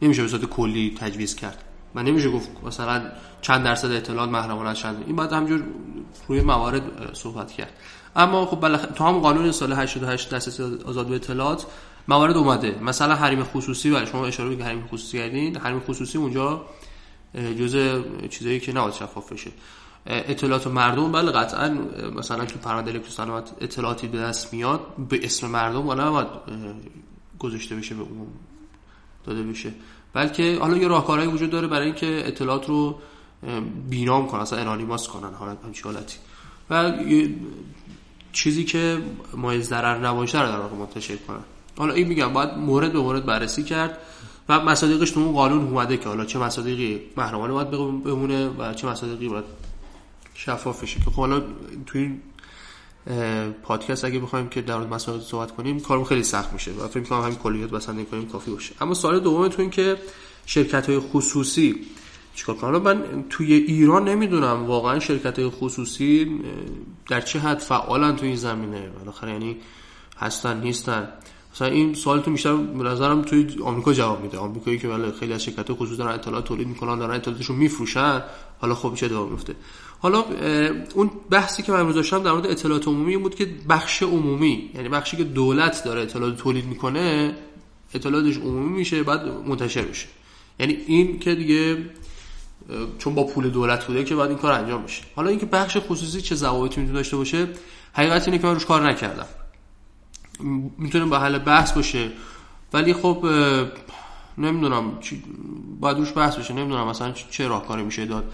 نمیشه 0.02 0.22
به 0.22 0.28
صورت 0.28 0.44
کلی 0.44 0.94
تجویز 1.00 1.36
کرد 1.36 1.64
و 1.94 2.02
نمیشه 2.02 2.30
گفت 2.30 2.48
مثلا 2.66 3.02
چند 3.42 3.64
درصد 3.64 3.92
اطلاعات 3.92 4.30
محرمانه 4.30 4.74
چند. 4.74 5.04
این 5.06 5.16
بعد 5.16 5.32
همجور 5.32 5.62
روی 6.28 6.40
موارد 6.40 6.82
صحبت 7.12 7.52
کرد. 7.52 7.72
اما 8.16 8.46
خب 8.46 8.60
بلخ... 8.60 8.86
تو 8.94 9.04
هم 9.04 9.18
قانون 9.18 9.52
سال 9.52 9.72
88 9.72 10.34
دسترسی 10.34 10.62
آزاد 10.62 11.06
به 11.06 11.14
اطلاعات 11.14 11.66
موارد 12.08 12.36
اومده. 12.36 12.78
مثلا 12.82 13.14
حریم 13.14 13.44
خصوصی 13.44 13.90
و 13.90 14.06
شما 14.06 14.26
اشاره 14.26 14.56
به 14.56 14.64
حریم 14.64 14.86
خصوصی 14.86 15.18
کردین. 15.18 15.56
حریم 15.56 15.80
خصوصی 15.80 16.18
اونجا 16.18 16.62
جزء 17.34 18.00
چیزایی 18.30 18.60
که 18.60 18.72
نباید 18.72 18.94
شفاف 18.94 19.32
بشه. 19.32 19.50
اطلاعات 20.06 20.66
مردم 20.66 21.12
بله 21.12 21.32
قطعا 21.32 21.78
مثلا 22.16 22.44
تو 22.44 22.58
پرونده 22.58 22.90
الکترونیک 22.90 23.44
اطلاعاتی 23.60 24.06
به 24.06 24.18
دست 24.18 24.52
میاد 24.52 24.80
به 25.08 25.24
اسم 25.24 25.46
مردم 25.46 25.86
ولی 25.86 26.00
نباید 26.00 26.28
گذاشته 27.38 27.76
بشه 27.76 27.94
به 27.94 28.02
عموم 28.02 28.26
داده 29.24 29.42
بشه. 29.42 29.72
بلکه 30.12 30.58
حالا 30.60 30.76
یه 30.76 30.88
راهکارهایی 30.88 31.30
وجود 31.30 31.50
داره 31.50 31.66
برای 31.66 31.86
اینکه 31.86 32.22
اطلاعات 32.26 32.68
رو 32.68 32.98
بینام 33.90 34.26
کنن 34.26 34.40
اصلا 34.40 34.58
انانیماس 34.58 35.08
کنن 35.08 35.34
حالت 35.34 35.64
همچین 35.64 35.84
حالتی. 35.84 36.18
و 36.70 36.92
چیزی 38.32 38.64
که 38.64 38.98
مایه 39.34 39.60
ضرر 39.60 39.98
نباشه 39.98 40.42
رو 40.42 40.48
در 40.48 40.58
واقع 40.58 40.76
منتشر 40.76 41.16
کنن. 41.16 41.44
حالا 41.78 41.94
این 41.94 42.08
میگم 42.08 42.32
باید 42.32 42.50
مورد 42.50 42.92
به 42.92 43.00
مورد 43.00 43.26
بررسی 43.26 43.62
کرد. 43.62 43.98
و 44.48 44.60
مصادیقش 44.60 45.10
تو 45.10 45.20
اون 45.20 45.32
قانون 45.32 45.64
اومده 45.64 45.96
که 45.96 46.08
حالا 46.08 46.24
چه 46.24 46.38
مصادیقی 46.38 47.00
محرمانه 47.16 47.52
باید 47.52 47.70
بمونه 47.70 48.48
و 48.48 48.74
چه 48.74 48.86
مصادیقی 48.86 49.28
باید 49.28 49.44
شفاف 50.34 50.82
بشه 50.82 51.00
که 51.00 51.04
خب 51.04 51.12
حالا 51.12 51.42
توی 51.86 52.10
پادکست 53.62 54.04
اگه 54.04 54.18
بخوایم 54.18 54.48
که 54.48 54.62
در 54.62 54.76
مورد 54.76 54.94
مسائل 54.94 55.20
صحبت 55.20 55.50
کنیم 55.50 55.80
کارم 55.80 56.04
خیلی 56.04 56.22
سخت 56.22 56.52
میشه 56.52 56.70
و 56.72 56.88
فکر 56.88 57.02
کنم 57.04 57.20
همین 57.20 57.36
کلیات 57.36 57.70
بسنده 57.70 58.04
کنیم 58.04 58.28
کافی 58.28 58.50
باشه. 58.50 58.74
اما 58.80 58.94
سوال 58.94 59.20
دومتون 59.20 59.70
که 59.70 59.96
شرکت 60.46 60.88
های 60.88 60.98
خصوصی 60.98 61.80
چیکار 62.34 62.56
کنن؟ 62.56 62.78
من 62.78 63.24
توی 63.30 63.54
ایران 63.54 64.08
نمی‌دونم 64.08 64.66
واقعا 64.66 64.98
شرکت 64.98 65.38
های 65.38 65.48
خصوصی 65.48 66.40
در 67.08 67.20
چه 67.20 67.38
حد 67.38 67.58
فعالن 67.58 68.16
توی 68.16 68.28
این 68.28 68.36
زمینه. 68.36 68.88
بالاخره 68.88 69.32
یعنی 69.32 69.56
هستن 70.18 70.60
نیستن. 70.60 71.08
مثلا 71.54 71.68
این 71.68 71.92
تو 71.94 72.30
بیشتر 72.30 72.56
به 72.56 72.84
نظرم 72.84 73.22
توی 73.22 73.56
آمریکا 73.62 73.92
جواب 73.92 74.22
میده. 74.22 74.38
آمریکایی 74.38 74.78
که 74.78 74.88
بله 74.88 75.12
خیلی 75.12 75.32
از 75.32 75.44
شرکت 75.44 75.72
خصوصی 75.72 75.96
دارن 75.96 76.14
اطلاعات 76.14 76.44
تولید 76.44 76.68
می‌کنن 76.68 76.98
دارن 76.98 77.14
اطلاعاتشون 77.14 77.56
میفروشن. 77.56 78.22
حالا 78.60 78.74
خب 78.74 78.94
چه 78.94 79.08
جواب 79.08 79.30
میفته 79.30 79.54
حالا 79.98 80.24
اون 80.94 81.10
بحثی 81.30 81.62
که 81.62 81.72
من 81.72 81.80
امروز 81.80 81.94
داشتم 81.94 82.22
در 82.22 82.32
مورد 82.32 82.46
اطلاعات 82.46 82.88
عمومی 82.88 83.16
بود 83.16 83.34
که 83.34 83.48
بخش 83.68 84.02
عمومی 84.02 84.70
یعنی 84.74 84.88
بخشی 84.88 85.16
که 85.16 85.24
دولت 85.24 85.84
داره 85.84 86.00
اطلاعات 86.00 86.36
تولید 86.36 86.64
می‌کنه 86.64 87.34
اطلاعاتش 87.94 88.36
عمومی 88.36 88.78
میشه 88.78 89.02
بعد 89.02 89.28
منتشر 89.46 89.84
میشه. 89.84 90.06
یعنی 90.60 90.78
این 90.86 91.18
که 91.18 91.34
دیگه 91.34 91.90
چون 92.98 93.14
با 93.14 93.24
پول 93.24 93.50
دولت 93.50 93.84
بوده 93.84 94.04
که 94.04 94.16
بعد 94.16 94.28
این 94.28 94.38
کار 94.38 94.52
انجام 94.52 94.82
بشه 94.82 95.02
حالا 95.16 95.28
اینکه 95.30 95.46
بخش 95.46 95.76
خصوصی 95.88 96.20
چه 96.20 96.34
ضوابطی 96.34 96.80
می‌تونه 96.80 96.98
داشته 96.98 97.16
باشه 97.16 97.48
حقیقت 97.92 98.28
اینه 98.28 98.38
که 98.38 98.46
من 98.46 98.54
روش 98.54 98.66
کار 98.66 98.88
نکردم. 98.88 99.26
می‌تونه 100.78 101.04
به 101.04 101.18
حل 101.18 101.38
بحث 101.38 101.72
باشه. 101.72 102.10
ولی 102.72 102.94
خب 102.94 103.26
نمی‌دونم 104.38 104.92
باید 105.80 105.96
روش 105.98 106.12
بحث 106.16 106.36
بشه. 106.36 106.54
نمی‌دونم 106.54 106.86
مثلا 106.86 107.12
چه 107.12 107.48
راهکاری 107.48 107.82
میشه 107.82 108.04
داد. 108.06 108.32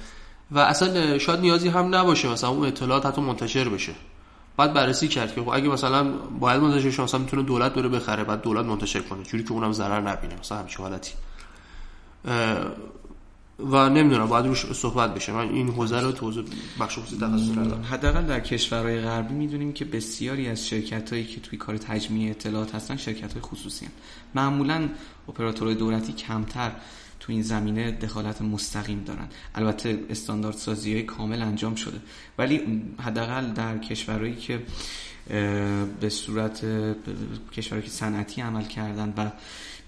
و 0.51 0.59
اصلا 0.59 1.19
شاید 1.19 1.41
نیازی 1.41 1.69
هم 1.69 1.95
نباشه 1.95 2.29
مثلا 2.29 2.51
اون 2.51 2.67
اطلاعات 2.67 3.07
حتی 3.07 3.21
منتشر 3.21 3.69
بشه. 3.69 3.93
بعد 4.57 4.73
بررسی 4.73 5.09
کرد 5.09 5.35
که 5.35 5.41
خب 5.41 5.49
اگه 5.49 5.69
مثلا 5.69 6.13
باید 6.41 6.61
منتشر 6.63 6.91
شه 6.91 7.03
مثلا 7.03 7.21
می‌تونه 7.21 7.43
دولت 7.43 7.75
بره 7.75 7.89
بخره 7.89 8.25
بعد 8.25 8.43
دولت 8.43 8.65
منتشر 8.65 9.01
کنه. 9.01 9.23
جوری 9.23 9.45
که 9.45 9.53
اونم 9.53 9.73
ضرر 9.73 10.01
نبینه. 10.01 10.35
مثلا 10.41 10.59
همچین 10.59 10.85
حالتی. 10.87 11.13
و 13.71 13.89
نمی‌دونم 13.89 14.27
باید 14.27 14.47
روش 14.47 14.73
صحبت 14.73 15.15
بشه. 15.15 15.33
من 15.33 15.49
این 15.49 15.69
حوزه 15.69 16.01
رو 16.01 16.13
تو 16.13 16.45
بخش 16.81 16.99
خصوصی 16.99 17.17
تخصص 17.17 17.59
ندارم. 17.59 17.83
حداقل 17.83 18.23
در 18.23 18.41
کشورهای 18.41 19.01
غربی 19.01 19.35
می‌دونیم 19.35 19.73
که 19.73 19.85
بسیاری 19.85 20.49
از 20.49 20.69
شرکت 20.69 21.13
هایی 21.13 21.25
که 21.25 21.41
توی 21.41 21.59
کار 21.59 21.77
تجمیع 21.77 22.31
اطلاعات 22.31 22.75
هستن 22.75 22.97
شرکت 22.97 23.33
های 23.33 23.43
خصوصی 23.43 23.85
هستن. 23.85 23.99
معمولا 24.35 24.89
اپراتورهای 25.29 25.77
دولتی 25.77 26.13
کمتر 26.13 26.73
تو 27.21 27.33
این 27.33 27.43
زمینه 27.43 27.91
دخالت 27.91 28.43
مستقیم 28.43 29.05
دارن. 29.05 29.29
البته 29.55 30.05
استاندارد 30.11 30.57
سازی 30.57 30.93
های 30.93 31.03
کامل 31.03 31.43
انجام 31.43 31.75
شده. 31.75 32.01
ولی 32.39 32.83
حداقل 32.99 33.53
در 33.53 33.79
کشورهایی 33.79 34.37
که 34.37 34.63
به 36.01 36.09
صورت 36.09 36.65
کشورهایی 37.53 37.83
که 37.83 37.91
صنعتی 37.91 38.41
عمل 38.41 38.65
کردن 38.65 39.15
و 39.17 39.31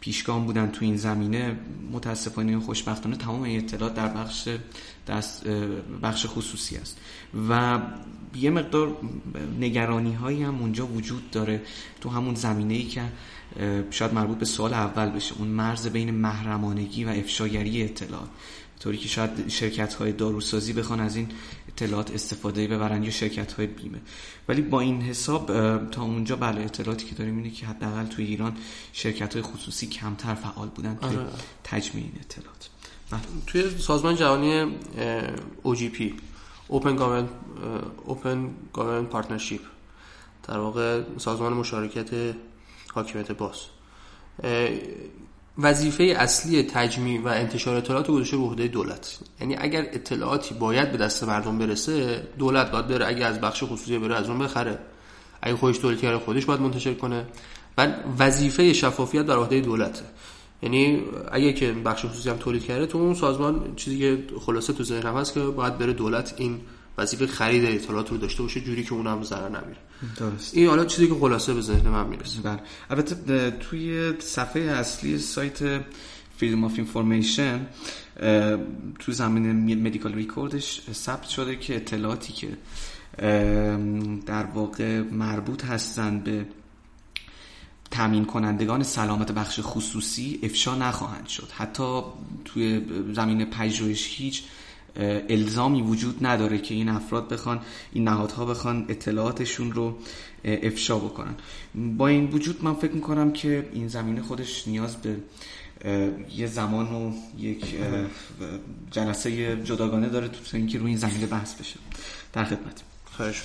پیشگام 0.03 0.45
بودن 0.45 0.71
تو 0.71 0.85
این 0.85 0.97
زمینه 0.97 1.57
متاسفانه 1.93 2.61
خوشبختانه 2.61 3.17
تمام 3.17 3.43
اطلاعات 3.43 3.95
در 3.95 4.09
بخش 4.09 4.49
دست 5.07 5.49
بخش 6.03 6.27
خصوصی 6.27 6.77
است. 6.77 6.99
و 7.49 7.81
یه 8.35 8.51
مقدار 8.51 8.97
نگرانی 9.61 10.15
هایی 10.15 10.43
هم 10.43 10.59
اونجا 10.59 10.87
وجود 10.87 11.31
داره 11.31 11.63
تو 12.01 12.09
همون 12.09 12.35
زمینه 12.35 12.75
ای 12.75 12.83
که 12.83 13.03
شاید 13.91 14.15
مربوط 14.15 14.39
به 14.39 14.45
سوال 14.45 14.75
اول 14.75 15.11
بشه 15.11 15.35
اون 15.39 15.49
مرز 15.49 15.89
بین 15.89 16.11
محرمانگی 16.11 17.05
و 17.05 17.09
افشاگری 17.09 17.83
اطلاعات. 17.83 18.29
طوری 18.81 18.99
که 18.99 19.09
شاید 19.09 19.49
شرکت 19.49 19.95
های 19.95 20.13
داروسازی 20.13 20.73
بخوان 20.73 21.01
از 21.01 21.17
این 21.17 21.29
اطلاعات 21.77 22.11
استفاده 22.11 22.67
ببرن 22.67 23.03
یا 23.03 23.11
شرکت 23.11 23.53
های 23.53 23.67
بیمه 23.67 24.01
ولی 24.49 24.63
با 24.63 24.81
این 24.81 25.03
حساب 25.03 25.47
تا 25.91 26.03
اونجا 26.03 26.37
بله 26.37 26.61
اطلاعاتی 26.61 27.07
که 27.07 27.15
داریم 27.15 27.37
اینه 27.37 27.51
که 27.51 27.67
حداقل 27.67 28.07
توی 28.07 28.25
ایران 28.25 28.57
شرکت 28.93 29.35
های 29.35 29.43
خصوصی 29.43 29.87
کمتر 29.87 30.35
فعال 30.35 30.69
بودن 30.69 30.95
توی 30.95 31.17
آره. 31.17 31.27
تجمیع 31.65 32.05
این 32.05 32.21
اطلاعات 32.21 32.69
بله. 33.11 33.21
توی 33.47 33.79
سازمان 33.79 34.17
جهانی 34.17 34.77
OGP 35.65 36.13
Open 36.71 36.97
Government 36.99 37.31
Open 38.09 38.39
Government 38.77 39.15
Partnership 39.15 39.61
در 40.49 40.59
واقع 40.59 41.03
سازمان 41.19 41.53
مشارکت 41.53 42.35
حاکمیت 42.95 43.33
باز 43.33 43.57
وظیفه 45.63 46.05
اصلی 46.05 46.63
تجمیع 46.63 47.21
و 47.21 47.29
انتشار 47.29 47.77
اطلاعات 47.77 48.07
گذاشته 48.07 48.37
به 48.37 48.43
عهده 48.43 48.69
دولت. 48.69 49.19
یعنی 49.41 49.57
اگر 49.59 49.81
اطلاعاتی 49.81 50.55
باید 50.55 50.93
به 50.93 50.99
دست 50.99 51.25
مردم 51.25 51.59
برسه 51.59 52.27
دولت 52.39 52.71
باید 52.71 52.87
بره 52.87 53.07
اگه 53.07 53.27
از 53.27 53.41
بخش 53.41 53.65
خصوصی 53.65 53.99
بره 53.99 54.15
از 54.15 54.29
اون 54.29 54.39
بخره. 54.39 54.79
اگه 55.43 55.57
خودش 55.57 55.79
تولید 55.79 56.01
کرده 56.01 56.19
خودش 56.19 56.45
باید 56.45 56.61
منتشر 56.61 56.95
کنه. 56.95 57.27
و 57.79 57.89
وظیفه 58.19 58.73
شفافیت 58.73 59.27
در 59.27 59.37
عهده 59.37 59.61
دولته. 59.61 60.03
یعنی 60.63 61.03
اگه 61.33 61.53
که 61.53 61.73
بخش 61.73 62.05
خصوصی 62.05 62.31
هم 62.31 62.37
تولید 62.37 62.65
کرده 62.65 62.87
تو 62.87 62.99
اون 62.99 63.15
سازمان 63.15 63.73
چیزی 63.77 63.99
که 63.99 64.25
خلاصه 64.41 64.73
تو 64.73 64.85
ذهنم 64.85 65.17
هست 65.17 65.35
که 65.35 65.41
باید 65.41 65.79
بره 65.79 65.93
دولت 65.93 66.35
این 66.37 66.61
وظیفه 66.99 67.27
خرید 67.27 67.65
اطلاعات 67.65 68.11
رو 68.11 68.17
داشته 68.17 68.43
باشه 68.43 68.61
جوری 68.61 68.85
که 68.85 68.93
اونم 68.93 69.23
ضرر 69.23 69.49
نمیره 69.49 69.81
درست. 70.17 70.57
این 70.57 70.67
حالا 70.67 70.85
چیزی 70.85 71.09
که 71.09 71.15
خلاصه 71.15 71.55
به 71.55 71.61
ذهن 71.61 71.89
من 71.89 72.07
می‌رسه. 72.07 72.41
بله. 72.41 72.61
البته 72.91 73.51
توی 73.51 74.13
صفحه 74.19 74.63
اصلی 74.63 75.19
سایت 75.19 75.59
Freedom 76.37 76.65
of 76.65 76.73
Information 76.77 77.67
تو 78.99 79.13
زمین 79.13 79.83
medical 79.87 80.15
record 80.15 80.64
ش 80.64 80.81
ثبت 80.93 81.29
شده 81.29 81.57
که 81.57 81.77
اطلاعاتی 81.77 82.33
که 82.33 82.49
در 84.27 84.45
واقع 84.45 85.01
مربوط 85.01 85.65
هستند 85.65 86.25
به 86.25 86.47
تامین 87.91 88.25
کنندگان 88.25 88.83
سلامت 88.83 89.33
بخش 89.33 89.61
خصوصی 89.63 90.41
افشا 90.43 90.75
نخواهند 90.75 91.27
شد. 91.29 91.49
حتی 91.53 92.03
توی 92.45 92.83
زمین 93.15 93.45
پژوهش 93.45 94.15
هیچ 94.17 94.43
الزامی 95.29 95.83
وجود 95.83 96.27
نداره 96.27 96.59
که 96.59 96.75
این 96.75 96.89
افراد 96.89 97.29
بخوان 97.29 97.61
این 97.93 98.05
نهادها 98.05 98.45
بخوان 98.45 98.87
اطلاعاتشون 98.89 99.73
رو 99.73 99.99
افشا 100.45 100.99
بکنن. 100.99 101.35
با 101.75 102.09
این 102.09 102.31
وجود 102.31 102.65
من 102.65 102.75
فکر 102.75 102.93
می‌کنم 102.93 103.33
که 103.33 103.69
این 103.73 103.89
زمینه 103.89 104.23
خودش 104.23 104.69
نیاز 104.69 104.97
به 104.97 105.17
یه 106.37 106.47
زمان 106.47 106.87
و 106.87 107.13
یک 107.39 107.65
جلسه 108.91 109.57
جداگانه 109.65 110.09
داره 110.09 110.29
تو 110.29 110.57
اینکه 110.57 110.79
روی 110.79 110.89
این 110.89 110.97
زمینه 110.97 111.27
بحث 111.27 111.55
بشه. 111.55 111.77
در 112.33 112.45
خدمت. 112.45 112.83
خواهش 113.17 113.43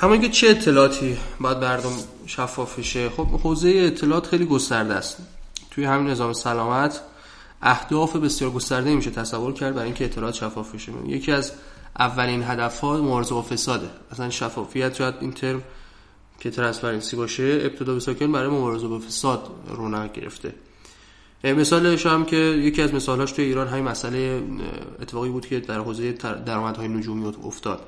اما 0.00 0.12
اینکه 0.12 0.28
چه 0.28 0.48
اطلاعاتی 0.48 1.16
باید 1.40 1.58
مردم 1.58 1.92
شفاف 2.26 2.78
بشه؟ 2.78 3.08
خب 3.08 3.26
حوزه 3.26 3.68
اطلاعات 3.68 4.26
خیلی 4.26 4.44
گسترده 4.44 4.94
است. 4.94 5.16
توی 5.70 5.84
همین 5.84 6.10
نظام 6.10 6.32
سلامت 6.32 7.00
اهداف 7.62 8.16
بسیار 8.16 8.50
گسترده 8.50 8.94
میشه 8.94 9.10
تصور 9.10 9.52
کرد 9.52 9.74
برای 9.74 9.84
اینکه 9.84 10.04
اطلاعات 10.04 10.34
شفاف 10.34 10.74
بشه. 10.74 10.92
یکی 11.06 11.32
از 11.32 11.52
اولین 11.98 12.42
هدف 12.42 12.80
ها 12.80 12.96
مبارزه 12.96 13.34
با 13.34 13.42
فساده. 13.42 13.90
مثلا 14.12 14.30
شفافیت 14.30 14.94
شاید 14.94 15.14
این 15.20 15.32
ترم 15.32 15.62
که 16.40 16.50
transparency 16.50 17.16
باشه. 17.16 17.58
ابتدا 17.62 17.94
به 17.94 18.00
ساکن 18.00 18.32
برای 18.32 18.48
مبارزه 18.48 18.88
با 18.88 18.98
فساد 18.98 19.50
رونق 19.68 20.12
گرفته. 20.12 20.54
مثالش 21.44 22.06
هم 22.06 22.24
که 22.24 22.36
یکی 22.36 22.82
از 22.82 22.94
مثالهاش 22.94 23.32
توی 23.32 23.44
ایران 23.44 23.68
همین 23.68 23.84
مسئله 23.84 24.42
اتفاقی 25.02 25.28
بود 25.28 25.46
که 25.46 25.60
در 25.60 25.78
حوزه 25.78 26.12
درآمدهای 26.46 26.88
نجومی 26.88 27.32
افتاد. 27.44 27.80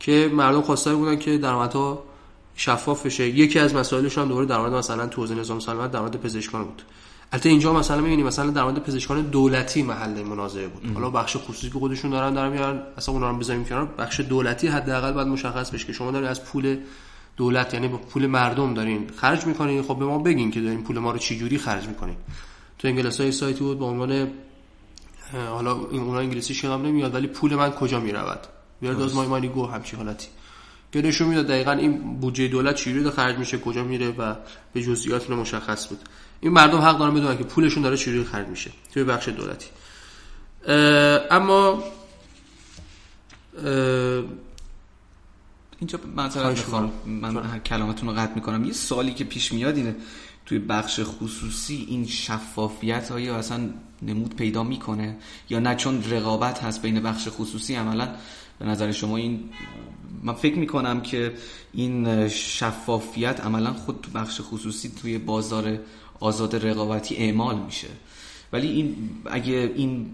که 0.00 0.30
مردم 0.32 0.60
خواستار 0.60 0.96
بودن 0.96 1.18
که 1.18 1.38
درآمدها 1.38 2.04
شفاف 2.54 3.06
بشه. 3.06 3.28
یکی 3.28 3.58
از 3.58 3.74
مسائلش 3.74 4.18
هم 4.18 4.28
دوره 4.28 4.46
درآمد 4.46 4.72
مثلا 4.72 5.06
تو 5.06 5.20
حوزه 5.20 5.34
نظام 5.34 5.60
سلامت 5.60 5.90
درآمد 5.90 6.16
پزشکان 6.16 6.64
بود. 6.64 6.82
البته 7.32 7.48
اینجا 7.48 7.72
مثلا 7.72 8.00
می‌بینی 8.00 8.22
مثلا 8.22 8.50
در 8.50 8.64
مورد 8.64 8.78
پزشکان 8.78 9.22
دولتی 9.22 9.82
محل 9.82 10.22
منازعه 10.22 10.68
بود. 10.68 10.92
حالا 10.94 11.10
بخش 11.10 11.36
خصوصی 11.36 11.70
که 11.70 11.78
خودشون 11.78 12.10
دارن 12.10 12.34
دارن 12.34 12.52
میارن 12.52 12.82
اصلا 12.96 13.14
اونا 13.14 13.30
رو 13.30 13.36
بذاریم 13.36 13.64
کنار. 13.64 13.86
بخش 13.86 14.20
دولتی 14.20 14.68
حداقل 14.68 15.12
باید 15.12 15.28
مشخص 15.28 15.70
بشه 15.70 15.86
که 15.86 15.92
شما 15.92 16.10
دارین 16.10 16.28
از 16.28 16.44
پول 16.44 16.76
دولت 17.36 17.74
یعنی 17.74 17.88
با 17.88 17.98
پول 17.98 18.26
مردم 18.26 18.74
دارین 18.74 19.10
خرج 19.16 19.46
می‌کنین. 19.46 19.82
خب 19.82 19.98
به 19.98 20.04
ما 20.04 20.18
بگین 20.18 20.50
که 20.50 20.60
دارین 20.60 20.82
پول 20.82 20.98
ما 20.98 21.12
رو 21.12 21.18
چی 21.18 21.38
جوری 21.38 21.58
خرج 21.58 21.86
می‌کنین. 21.88 22.16
تو 22.78 22.88
انگلیسی 22.88 23.32
سایتی 23.32 23.64
بود 23.64 23.78
با 23.78 23.86
عنوان 23.86 24.28
حالا 25.48 25.88
این 25.90 26.02
اونا 26.02 26.18
انگلیسی 26.18 26.54
شغم 26.54 26.82
نمیاد 26.86 27.14
ولی 27.14 27.26
پول 27.26 27.54
من 27.54 27.70
کجا 27.70 28.00
می‌رود؟ 28.00 28.40
بیاد 28.80 29.02
از 29.02 29.14
مای 29.14 29.26
مانی 29.26 29.48
گو 29.48 29.66
همچی 29.66 29.96
حالتی. 29.96 30.28
که 30.92 31.02
نشون 31.02 31.28
می‌داد 31.28 31.46
دقیقا 31.46 31.72
این 31.72 32.18
بودجه 32.20 32.48
دولت 32.48 32.74
چجوری 32.74 33.10
خرج 33.10 33.38
میشه 33.38 33.58
کجا 33.58 33.84
میره 33.84 34.10
و 34.10 34.34
به 34.72 34.82
جزئیات 34.82 35.30
مشخص 35.30 35.88
بود. 35.88 35.98
این 36.40 36.52
مردم 36.52 36.78
حق 36.78 36.98
دارن 36.98 37.14
بدونن 37.14 37.38
که 37.38 37.44
پولشون 37.44 37.82
داره 37.82 37.96
چجوری 37.96 38.24
خرج 38.24 38.46
میشه 38.46 38.70
توی 38.92 39.04
بخش 39.04 39.28
دولتی. 39.28 39.66
اما 41.30 41.82
اینجا 45.78 45.98
مثلا 46.16 46.90
من 47.06 47.36
هر 47.36 47.58
کلامتون 47.58 48.08
رو 48.08 48.14
قطع 48.14 48.34
می‌کنم. 48.34 48.64
یه 48.64 48.72
سوالی 48.72 49.14
که 49.14 49.24
پیش 49.24 49.52
میاد 49.52 49.76
اینه 49.76 49.96
توی 50.46 50.58
بخش 50.58 51.00
خصوصی 51.00 51.86
این 51.88 52.06
شفافیت 52.06 53.12
آیا 53.12 53.36
اصلا 53.36 53.70
نمود 54.02 54.36
پیدا 54.36 54.62
می‌کنه؟ 54.62 55.16
یا 55.50 55.58
نه 55.58 55.74
چون 55.74 56.04
رقابت 56.10 56.64
هست 56.64 56.82
بین 56.82 57.00
بخش 57.00 57.28
خصوصی؟ 57.30 57.74
عملا 57.74 58.08
به 58.58 58.66
نظر 58.66 58.92
شما 58.92 59.16
این 59.16 59.50
من 60.22 60.34
فکر 60.34 60.58
می‌کنم 60.58 61.00
که 61.00 61.34
این 61.72 62.28
شفافیت 62.28 63.40
عملا 63.40 63.72
خود 63.72 64.00
تو 64.00 64.10
بخش 64.10 64.40
خصوصی 64.40 64.92
توی 65.02 65.18
بازار 65.18 65.78
آزاد 66.20 66.66
رقابتی 66.66 67.16
اعمال 67.16 67.58
میشه. 67.58 67.88
ولی 68.52 68.68
این 68.68 69.10
اگه 69.26 69.72
این 69.76 70.06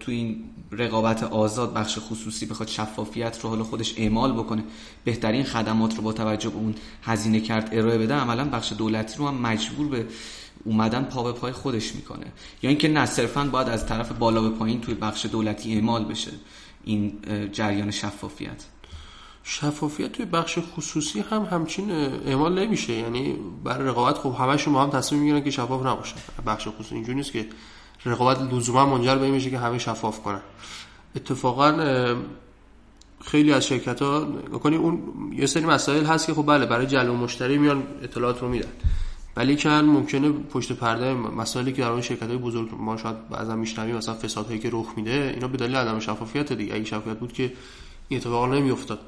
تو 0.00 0.12
این 0.12 0.44
رقابت 0.72 1.22
آزاد 1.22 1.74
بخش 1.74 1.98
خصوصی 1.98 2.46
بخواد 2.46 2.68
شفافیت 2.68 3.40
رو 3.40 3.48
حالا 3.48 3.64
خودش 3.64 3.94
اعمال 3.96 4.32
بکنه 4.32 4.64
بهترین 5.04 5.44
خدمات 5.44 5.96
رو 5.96 6.02
با 6.02 6.12
توجه 6.12 6.48
به 6.48 6.56
اون 6.56 6.74
هزینه 7.02 7.40
کرد 7.40 7.68
ارائه 7.72 7.98
بده 7.98 8.14
عملا 8.14 8.44
بخش 8.44 8.72
دولتی 8.72 9.18
رو 9.18 9.28
هم 9.28 9.34
مجبور 9.34 9.88
به 9.88 10.06
اومدن 10.64 11.02
پا 11.04 11.22
به 11.22 11.32
پای 11.32 11.52
خودش 11.52 11.94
می‌کنه. 11.94 12.26
یا 12.62 12.70
اینکه 12.70 12.88
نه 12.88 13.06
صرفا 13.06 13.44
باید 13.44 13.68
از 13.68 13.86
طرف 13.86 14.12
بالا 14.12 14.40
به 14.40 14.50
پایین 14.50 14.80
توی 14.80 14.94
بخش 14.94 15.26
دولتی 15.26 15.74
اعمال 15.74 16.04
بشه. 16.04 16.30
این 16.84 17.12
جریان 17.52 17.90
شفافیت. 17.90 18.64
شفافیت 19.46 20.12
توی 20.12 20.24
بخش 20.24 20.58
خصوصی 20.58 21.20
هم 21.20 21.42
همچین 21.42 21.90
اعمال 21.90 22.58
نمیشه. 22.58 22.92
یعنی 22.92 23.36
برای 23.64 23.88
رقابت 23.88 24.18
خب 24.18 24.34
همشون 24.38 24.74
با 24.74 24.82
هم 24.82 24.90
تصمیم 24.90 25.20
می‌گیرن 25.22 25.44
که 25.44 25.50
شفاف 25.50 25.86
نباشن. 25.86 26.16
بخش 26.46 26.68
خصوصی 26.68 26.94
اینجوری 26.94 27.16
نیست 27.16 27.32
که 27.32 27.46
رقابت 28.04 28.52
لزوما 28.52 28.86
منجر 28.86 29.16
به 29.16 29.24
این 29.24 29.34
میشه 29.34 29.50
که 29.50 29.58
همه 29.58 29.78
شفاف 29.78 30.22
کنن. 30.22 30.40
اتفاقا 31.16 31.72
خیلی 33.24 33.52
از 33.52 33.66
شرکت 33.66 34.02
ها 34.02 34.24
کنی 34.62 34.76
اون 34.76 35.02
یه 35.32 35.46
سری 35.46 35.64
مسائل 35.64 36.04
هست 36.04 36.26
که 36.26 36.34
خب 36.34 36.46
بله 36.46 36.66
برای 36.66 36.86
جلب 36.86 37.10
مشتری 37.10 37.58
میان 37.58 37.82
اطلاعات 38.02 38.40
رو 38.40 38.48
میدن. 38.48 38.68
ولی 39.36 39.56
کن 39.56 39.70
ممکنه 39.70 40.30
پشت 40.30 40.72
پرده 40.72 41.14
مسائلی 41.14 41.72
که 41.72 41.82
در 41.82 41.88
اون 41.88 42.00
شرکت 42.00 42.28
های 42.28 42.36
بزرگ 42.36 42.68
ما 42.78 42.96
شاید 42.96 43.28
بعضا 43.28 43.56
میشنویم 43.56 43.96
مثلا 43.96 44.14
فسادهایی 44.14 44.58
که 44.58 44.68
رخ 44.72 44.86
میده 44.96 45.30
اینا 45.34 45.48
به 45.48 45.56
دلیل 45.56 45.76
عدم 45.76 46.00
شفافیت 46.00 46.52
دیگه. 46.52 46.74
اگه 46.74 46.84
شفافیت 46.84 47.18
بود 47.18 47.32
که 47.32 47.52
این 48.08 48.20
اتفاق 48.20 48.54
نمیافتاد. 48.54 48.98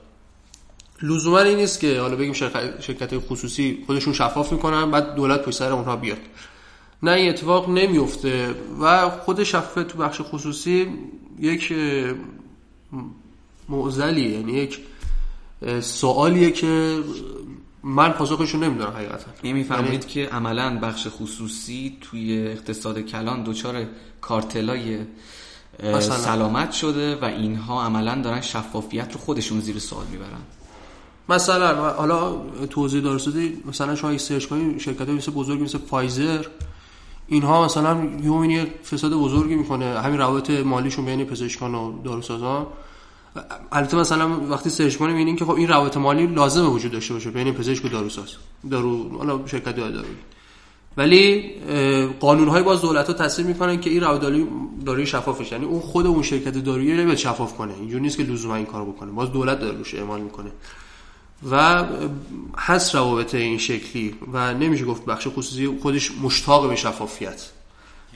لزوما 1.03 1.38
این 1.38 1.57
نیست 1.57 1.81
که 1.81 2.00
حالا 2.00 2.17
بگیم 2.17 2.33
شرکت 2.81 3.19
خصوصی 3.19 3.85
خودشون 3.87 4.12
شفاف 4.12 4.53
می‌کنن 4.53 4.91
بعد 4.91 5.15
دولت 5.15 5.43
پشت 5.43 5.59
سر 5.59 5.73
اونها 5.73 5.97
بیاد. 5.97 6.19
نه 7.03 7.11
این 7.11 7.29
اتفاق 7.29 7.71
نمیفته 7.71 8.55
و 8.81 9.11
خود 9.11 9.45
شفافیت 9.45 9.88
تو 9.88 9.99
بخش 9.99 10.21
خصوصی 10.21 10.87
یک 11.41 11.75
معضلی 13.69 14.31
یعنی 14.31 14.53
یک 14.53 14.79
سوالیه 15.81 16.50
که 16.50 16.99
من 17.83 18.12
پاسخشون 18.12 18.65
نمی‌دونم 18.65 18.91
حقیقتا. 18.91 19.31
می‌فهمید 19.43 19.93
یعنی 19.93 19.99
که 19.99 20.26
عملا 20.26 20.79
بخش 20.79 21.07
خصوصی 21.11 21.99
توی 22.00 22.47
اقتصاد 22.47 23.00
کلان 23.00 23.45
دچار 23.45 23.85
کارتلای 24.21 24.99
سلامت 26.00 26.73
شده 26.73 27.17
و 27.17 27.25
اینها 27.25 27.85
عملا 27.85 28.23
دارن 28.23 28.41
شفافیت 28.41 29.12
رو 29.12 29.19
خودشون 29.19 29.61
زیر 29.61 29.79
سوال 29.79 30.07
می‌برن. 30.11 30.41
مثلا 31.28 31.90
حالا 31.90 32.37
توضیح 32.71 33.02
دارستدی 33.02 33.62
مثلا 33.68 33.95
شما 33.95 34.18
سرچ 34.18 34.47
کنید 34.47 34.78
شرکت 34.78 35.09
مثل 35.09 35.33
بزرگی 35.33 35.62
مثل 35.62 35.78
فایزر 35.78 36.47
اینها 37.26 37.64
مثلا 37.64 38.04
یه 38.47 38.66
فساد 38.85 39.12
بزرگی 39.12 39.54
می‌کنه 39.54 40.00
همین 40.00 40.18
روابط 40.18 40.50
مالیشون 40.50 41.04
بین 41.04 41.25
پزشکان 41.25 41.75
و 41.75 42.02
داروسازان. 42.02 42.66
البته 43.73 43.97
مثلا 43.97 44.40
وقتی 44.40 44.71
سرچ 44.71 44.97
کنیم 44.97 45.37
که 45.37 45.45
خب 45.45 45.50
این 45.50 45.68
روابط 45.68 45.97
مالی 45.97 46.26
لازمه 46.26 46.68
وجود 46.68 46.92
داشته 46.92 47.14
باشه 47.14 47.30
بین 47.30 47.52
پزشک 47.52 47.85
و 47.85 47.88
داروساز 47.88 48.28
دارو 48.71 49.18
حالا 49.18 49.47
شرکت 49.47 49.76
دارو 49.76 50.04
ولی 50.97 51.52
قانون 52.21 52.49
های 52.49 52.62
باز 52.62 52.80
دولت 52.80 53.06
ها 53.06 53.12
تصدیق 53.12 53.47
می‌کنن 53.47 53.80
که 53.80 53.90
این 53.90 54.00
روابط 54.00 54.47
داروی 54.85 55.06
شفافش. 55.06 55.52
یعنی 55.52 55.64
اون 55.64 55.80
خود 55.80 56.06
اون 56.06 56.23
شرکت 56.23 56.59
دارویی 56.59 56.92
نمیاد 56.92 57.16
شفاف 57.16 57.56
کنه. 57.56 57.75
اینجوری 57.75 58.02
نیست 58.02 58.16
که 58.16 58.23
لزوما 58.23 58.54
این 58.54 58.66
کارو 58.66 58.92
بکنه. 58.92 59.11
باز 59.11 59.33
دولت 59.33 59.61
داره 59.61 59.78
روش 59.78 59.95
اعمال 59.95 60.21
می‌کنه. 60.21 60.50
و 61.50 61.85
هست 62.59 62.95
روابط 62.95 63.35
این 63.35 63.59
شکلی 63.59 64.14
و 64.33 64.55
نمیشه 64.55 64.85
گفت 64.85 65.05
بخش 65.05 65.28
خصوصی 65.28 65.66
خودش 65.83 66.12
مشتاق 66.23 66.69
به 66.69 66.76
شفافیت 66.76 67.50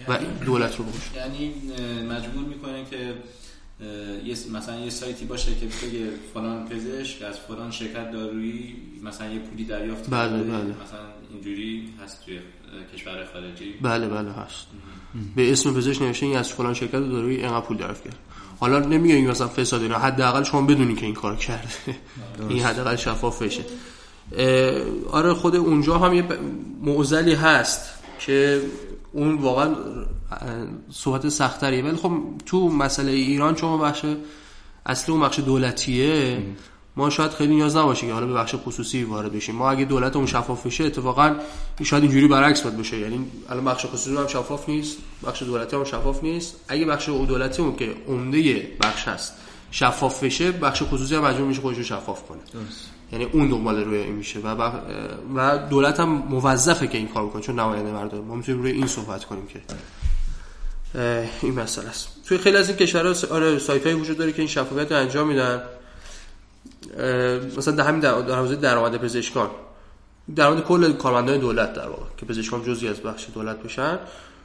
و 0.08 0.12
یعنی 0.12 0.26
دولت 0.44 0.76
رو 0.76 0.84
بگوش 0.84 1.10
یعنی 1.16 1.54
مجبور 2.02 2.44
می‌کنه 2.44 2.84
که 2.90 3.14
مثلا 4.52 4.80
یه 4.80 4.90
سایتی 4.90 5.24
باشه 5.24 5.54
که 5.54 5.66
بگه 5.66 6.10
فلان 6.34 6.68
پزشک 6.68 7.22
از 7.22 7.38
فلان 7.38 7.70
شرکت 7.70 8.12
دارویی 8.12 8.76
مثلا 9.02 9.32
یه 9.32 9.38
پولی 9.38 9.64
دریافت 9.64 10.10
بله 10.10 10.42
بله. 10.42 10.60
مثلا 10.60 11.00
اینجوری 11.32 11.88
هست 12.04 12.24
توی 12.24 12.38
کشور 12.94 13.24
خارجی؟ 13.32 13.72
بله 13.82 14.08
بله 14.08 14.32
هست. 14.32 14.66
به 15.36 15.52
اسم 15.52 15.74
پزشک 15.74 16.02
نوشته 16.02 16.26
این 16.26 16.36
از 16.36 16.52
فلان 16.52 16.74
شرکت 16.74 16.92
دارویی 16.92 17.36
اینقدر 17.36 17.66
پول 17.66 17.76
دریافت 17.76 18.04
کرد. 18.04 18.16
حالا 18.60 18.78
نمیگه 18.78 19.14
این 19.14 19.30
مثلا 19.30 19.48
فساد 19.48 19.82
اینا 19.82 19.98
حداقل 19.98 20.42
شما 20.42 20.62
بدونی 20.62 20.94
که 20.94 21.06
این 21.06 21.14
کار 21.14 21.36
کرده. 21.36 21.68
این 22.48 22.62
حداقل 22.62 22.96
شفاف 22.96 23.42
بشه. 23.42 23.64
آره 25.10 25.34
خود 25.34 25.56
اونجا 25.56 25.98
هم 25.98 26.14
یه 26.14 26.24
معضلی 26.82 27.34
هست 27.34 27.90
که 28.18 28.62
اون 29.12 29.38
واقعا 29.38 29.74
صحبت 30.92 31.28
سختریه 31.28 31.84
ولی 31.84 31.96
خب 31.96 32.12
تو 32.46 32.68
مسئله 32.68 33.12
ایران 33.12 33.54
چون 33.54 33.80
بخش 33.80 34.04
اصلی 34.86 35.14
اون 35.14 35.24
بخش 35.26 35.38
دولتیه. 35.38 36.42
ما 36.96 37.10
شاید 37.10 37.30
خیلی 37.30 37.54
نیاز 37.54 37.76
نباشه 37.76 38.06
که 38.06 38.12
حالا 38.12 38.26
به 38.26 38.32
بخش 38.32 38.54
خصوصی 38.54 39.04
وارد 39.04 39.32
بشیم. 39.32 39.54
ما 39.54 39.70
اگه 39.70 39.84
دولت 39.84 40.16
اون 40.16 40.26
شفاف 40.26 40.66
بشه 40.66 40.84
اتفاقا 40.84 41.36
شاید 41.82 42.02
اینجوری 42.02 42.28
برعکس 42.28 42.60
باید 42.60 42.76
بشه. 42.76 42.98
یعنی 42.98 43.26
الان 43.48 43.64
بخش 43.64 43.86
خصوصی 43.86 44.16
هم 44.16 44.26
شفاف 44.26 44.68
نیست 44.68 44.96
بخش 45.26 45.42
دولتی 45.42 45.76
هم 45.76 45.84
شفاف 45.84 46.22
نیست. 46.22 46.56
اگه 46.68 46.84
بخش 46.84 47.08
دولتی 47.08 47.62
اون 47.62 47.76
که 47.76 47.94
عمده 48.08 48.68
بخش 48.80 49.08
هست 49.08 49.32
شفاف 49.70 50.24
بشه 50.24 50.52
بخش 50.52 50.82
خصوصی 50.82 51.14
هم 51.14 51.24
مجبور 51.24 51.46
میشه 51.46 51.60
خودش 51.60 51.76
رو 51.76 51.84
شفاف 51.84 52.22
کنه. 52.28 52.38
درست. 52.52 52.90
یعنی 53.12 53.24
اون 53.24 53.48
دنبال 53.48 53.84
روی 53.84 53.98
این 53.98 54.14
میشه 54.14 54.40
و 54.40 54.72
و 55.34 55.58
دولت 55.58 56.00
هم 56.00 56.08
موظفه 56.08 56.86
که 56.86 56.98
این 56.98 57.08
کار 57.08 57.26
بکنه 57.26 57.42
چون 57.42 57.60
نماینده 57.60 57.92
مردم. 57.92 58.18
ما 58.18 58.34
می‌تونیم 58.34 58.62
روی 58.62 58.72
این 58.72 58.86
صحبت 58.86 59.24
کنیم 59.24 59.46
که 59.46 59.60
این 61.42 61.60
مسئله 61.60 61.88
است. 61.88 62.08
توی 62.26 62.38
خیلی 62.38 62.56
از 62.56 62.68
این 62.68 62.76
کشورها 62.76 63.14
آره 63.30 63.58
سایت 63.58 63.86
وجود 63.86 64.18
داره 64.18 64.32
که 64.32 64.38
این 64.38 64.48
شفافیت 64.48 64.92
رو 64.92 64.98
انجام 64.98 65.28
میدن. 65.28 65.62
مثلا 67.56 67.74
در 67.74 67.84
همین 67.84 68.00
در 68.00 68.38
حوزه 68.38 68.56
درآمد 68.56 68.96
پزشکان. 68.96 69.50
درآمد 70.36 70.64
کل 70.64 70.92
کارمندان 70.92 71.38
دولت 71.38 71.72
در 71.72 71.88
واقع 71.88 72.02
که 72.16 72.26
پزشکان 72.26 72.64
جزئی 72.64 72.88
از 72.88 73.00
بخش 73.00 73.26
دولت 73.34 73.62
بشن 73.62 73.98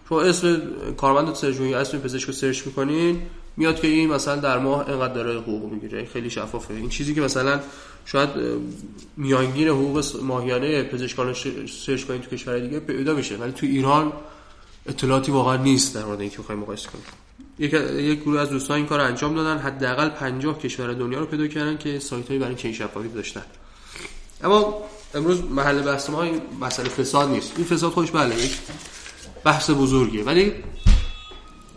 شما 0.10 0.22
اسم 0.22 0.62
کارمند 0.98 1.36
search 1.36 1.62
اسم 1.62 2.00
پزشک 2.00 2.28
رو 2.28 2.34
search 2.34 2.66
می‌کنین 2.66 3.22
میاد 3.58 3.80
که 3.80 3.88
این 3.88 4.10
مثلا 4.10 4.36
در 4.36 4.60
ماه 4.60 4.90
اینقدر 4.90 5.14
داره 5.14 5.40
حقوق 5.40 5.72
می‌گیره. 5.72 6.06
خیلی 6.06 6.30
شفافه. 6.30 6.74
این 6.74 6.90
چیزی 6.90 7.16
که 7.16 7.22
مثلا 7.22 7.60
شاید 8.06 8.30
میانگین 9.18 9.68
حقوق 9.68 10.06
ماهیانه 10.22 10.84
پزشکان 10.84 11.34
search 11.86 12.04
کنید 12.04 12.22
تو 12.22 12.30
کشور 12.30 12.60
دیگه 12.60 12.80
پیدا 12.80 13.14
بشه 13.14 13.38
ولی 13.38 13.52
تو 13.52 13.66
ایران 13.66 14.14
اطلاعاتی 14.86 15.32
واقعا 15.32 15.58
نیست 15.58 15.96
در 15.96 16.06
مورد 16.06 16.22
اینکه 16.22 16.38
بخوایم 16.38 16.62
مقایسه 16.62 16.90
کنیم. 16.90 17.25
یک 17.60 17.74
یک 17.74 18.22
گروه 18.22 18.40
از 18.40 18.50
دوستان 18.50 18.78
این 18.78 18.86
کار 18.86 19.00
انجام 19.00 19.36
دادن. 19.36 19.58
حداقل 19.58 20.10
50 20.10 20.60
کشور 20.60 20.94
دنیا 20.94 21.20
رو 21.20 21.26
پیدا 21.26 21.48
کردن 21.48 21.78
که 21.78 22.00
سایت 22.00 22.28
هایی 22.28 22.40
برای 22.40 22.56
چنین 22.56 22.74
شفافی 22.74 23.10
داشتن. 23.10 23.46
اما 24.44 24.84
امروز 25.14 25.44
محل 25.44 25.82
بحث 25.82 26.10
ما 26.10 26.24
این 26.24 26.42
مسئله 26.62 26.90
فساد 26.90 27.30
نیست. 27.30 27.54
این 27.56 27.66
فساد 27.66 27.92
خودش 27.92 28.12
بله 28.12 28.46
یک 28.46 28.58
بحث 29.44 29.70
بزرگیه 29.70 30.24
ولی 30.24 30.54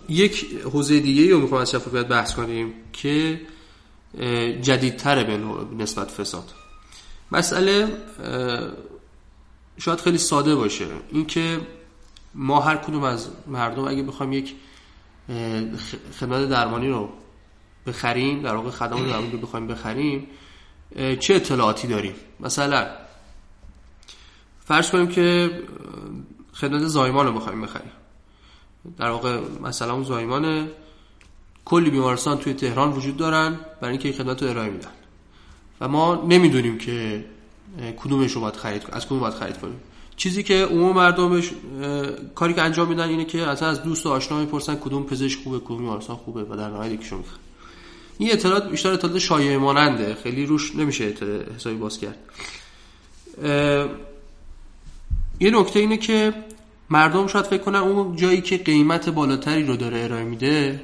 یک 0.09 0.47
حوزه 0.65 1.01
دیگه 1.01 1.33
رو 1.33 1.41
می‌خوام 1.41 1.61
از 1.61 1.71
شفافیت 1.71 2.07
بحث 2.07 2.35
کنیم 2.35 2.75
که 2.93 3.41
جدیدتره 4.63 5.25
به 5.25 5.37
نسبت 5.85 6.11
فساد. 6.11 6.45
مسئله 7.33 7.89
شاید 9.79 10.01
خیلی 10.01 10.19
ساده 10.19 10.55
باشه. 10.55 10.87
اینکه 11.13 11.61
ما 12.35 12.61
هر 12.61 12.77
کدوم 12.77 13.03
از 13.03 13.29
مردم 13.47 13.85
اگه 13.85 14.03
بخوایم 14.03 14.33
یک 14.33 14.55
خدمت 16.21 16.49
درمانی 16.49 16.89
رو 16.89 17.09
بخریم 17.87 18.43
در 18.43 18.55
واقع 18.55 18.71
خدمات 18.71 19.09
درمانی 19.13 19.31
رو 19.31 19.39
بخوایم 19.39 19.67
بخریم 19.67 20.27
چه 21.21 21.35
اطلاعاتی 21.35 21.89
داریم؟ 21.89 22.15
مثلا 22.41 22.87
فرض 24.65 24.91
کنیم 24.91 25.09
که 25.09 25.51
خدمت 26.53 26.87
زایمان 26.87 27.27
رو 27.27 27.33
بخوایم 27.33 27.63
بخریم. 27.63 27.93
در 28.99 29.11
واقع 29.11 29.41
مثلا 29.63 29.95
اون 29.95 30.05
زایمان 30.05 30.69
کلی 31.65 31.91
بیمارستان 31.91 32.39
توی 32.39 32.55
تهران 32.55 32.93
وجود 32.93 33.17
دارن 33.17 33.59
برای 33.81 33.93
اینکه 33.93 34.09
این 34.09 34.19
خدمت 34.19 34.43
رو 34.43 34.49
ارائه 34.49 34.71
میدن. 34.71 34.91
و 35.81 35.89
ما 35.89 36.25
نمی‌دونیم 36.29 36.79
که 36.79 37.25
کدومش 37.97 38.33
رو 38.33 38.41
باید 38.41 38.57
خرید 38.57 38.83
از 38.93 39.07
کدوم 39.07 39.19
باید 39.21 39.35
خرید 39.35 39.59
کنیم. 39.59 39.81
چیزی 40.19 40.43
که 40.43 40.65
عموم 40.65 40.97
مردمش 40.97 41.51
کاری 42.35 42.55
که 42.55 42.63
انجام 42.63 42.89
میدن 42.89 43.09
اینه 43.09 43.25
که 43.25 43.43
از 43.43 43.63
از 43.63 43.83
دوست 43.83 44.07
و 44.07 44.09
آشنا 44.09 44.41
می‌پرسن 44.41 44.75
کدوم 44.75 45.03
پزشک 45.03 45.39
خوبه 45.45 45.59
کدوم 45.59 45.79
بیمارستان 45.79 46.17
خوبه 46.17 46.43
و 46.43 46.57
در 46.57 46.69
نهایت 46.71 46.93
یکیشو 46.93 47.17
می‌خرن 47.17 47.39
این 48.19 48.33
اطلاعات 48.33 48.71
بیشتر 48.71 48.93
اطلاعات 48.93 49.19
شایعه 49.19 49.59
ماننده. 49.59 50.15
خیلی 50.23 50.47
روش 50.47 50.77
نمیشه 50.77 51.15
حسابی 51.57 51.77
باز 51.77 51.99
کرد. 51.99 52.19
یه 55.41 55.51
نکته 55.51 55.81
اینه 55.81 55.97
که 55.97 56.35
مردم 56.91 57.27
شاید 57.27 57.45
فکر 57.45 57.63
کنن 57.63 57.79
اون 57.79 58.17
جایی 58.17 58.41
که 58.41 58.59
قیمت 58.59 59.09
بالاتری 59.09 59.67
رو 59.67 59.77
داره 59.77 60.01
ارائه 60.01 60.25
میده 60.25 60.81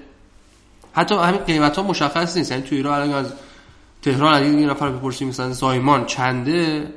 حتی 0.93 1.15
همین 1.15 1.41
قیمت 1.41 1.77
ها 1.77 1.83
مشخص 1.83 2.37
نیست. 2.37 2.51
یعنی 2.51 2.63
تو 2.63 2.75
ایران 2.75 3.01
الان 3.01 3.25
از 3.25 3.33
تهران 4.03 4.35
اگه 4.35 4.49
یه 4.49 4.67
نفر 4.67 4.91
بپرسیم 4.91 5.29
مثلا 5.29 5.53
زایمان 5.53 6.07
چنده؟ 6.07 6.93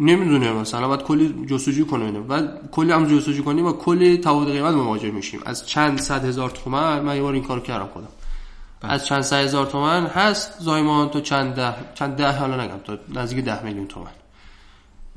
نمی‌دونه 0.00 0.52
مثلا 0.52 0.88
باید 0.88 1.02
کلی 1.02 1.46
جستجو 1.46 1.86
کنه 1.86 2.18
و 2.18 2.48
کلی 2.70 2.92
هم 2.92 3.06
جستجو 3.06 3.44
کنیم 3.44 3.66
و 3.66 3.72
کلی 3.72 4.18
تفاوت 4.18 4.48
قیمت 4.48 4.74
مواجه 4.74 5.10
میشیم. 5.10 5.40
از 5.46 5.66
چند 5.66 6.00
صد 6.00 6.24
هزار 6.24 6.50
تومن 6.50 7.00
من 7.00 7.16
یه 7.16 7.22
بار 7.22 7.34
این 7.34 7.44
کارو 7.44 7.60
کردم 7.60 7.86
خودم. 7.86 8.08
بله. 8.80 8.92
از 8.92 9.06
چند 9.06 9.22
صد 9.22 9.36
هزار 9.44 9.66
تومن 9.66 10.06
هست 10.06 10.52
زایمان 10.60 11.08
تو 11.08 11.20
چند 11.20 11.54
ده 11.54 11.74
چند 11.94 12.16
ده 12.16 12.32
حالا 12.32 12.64
نگم 12.64 12.78
تا 12.84 12.98
نزدیک 13.08 13.44
ده 13.44 13.64
میلیون 13.64 13.86
تومن. 13.86 14.10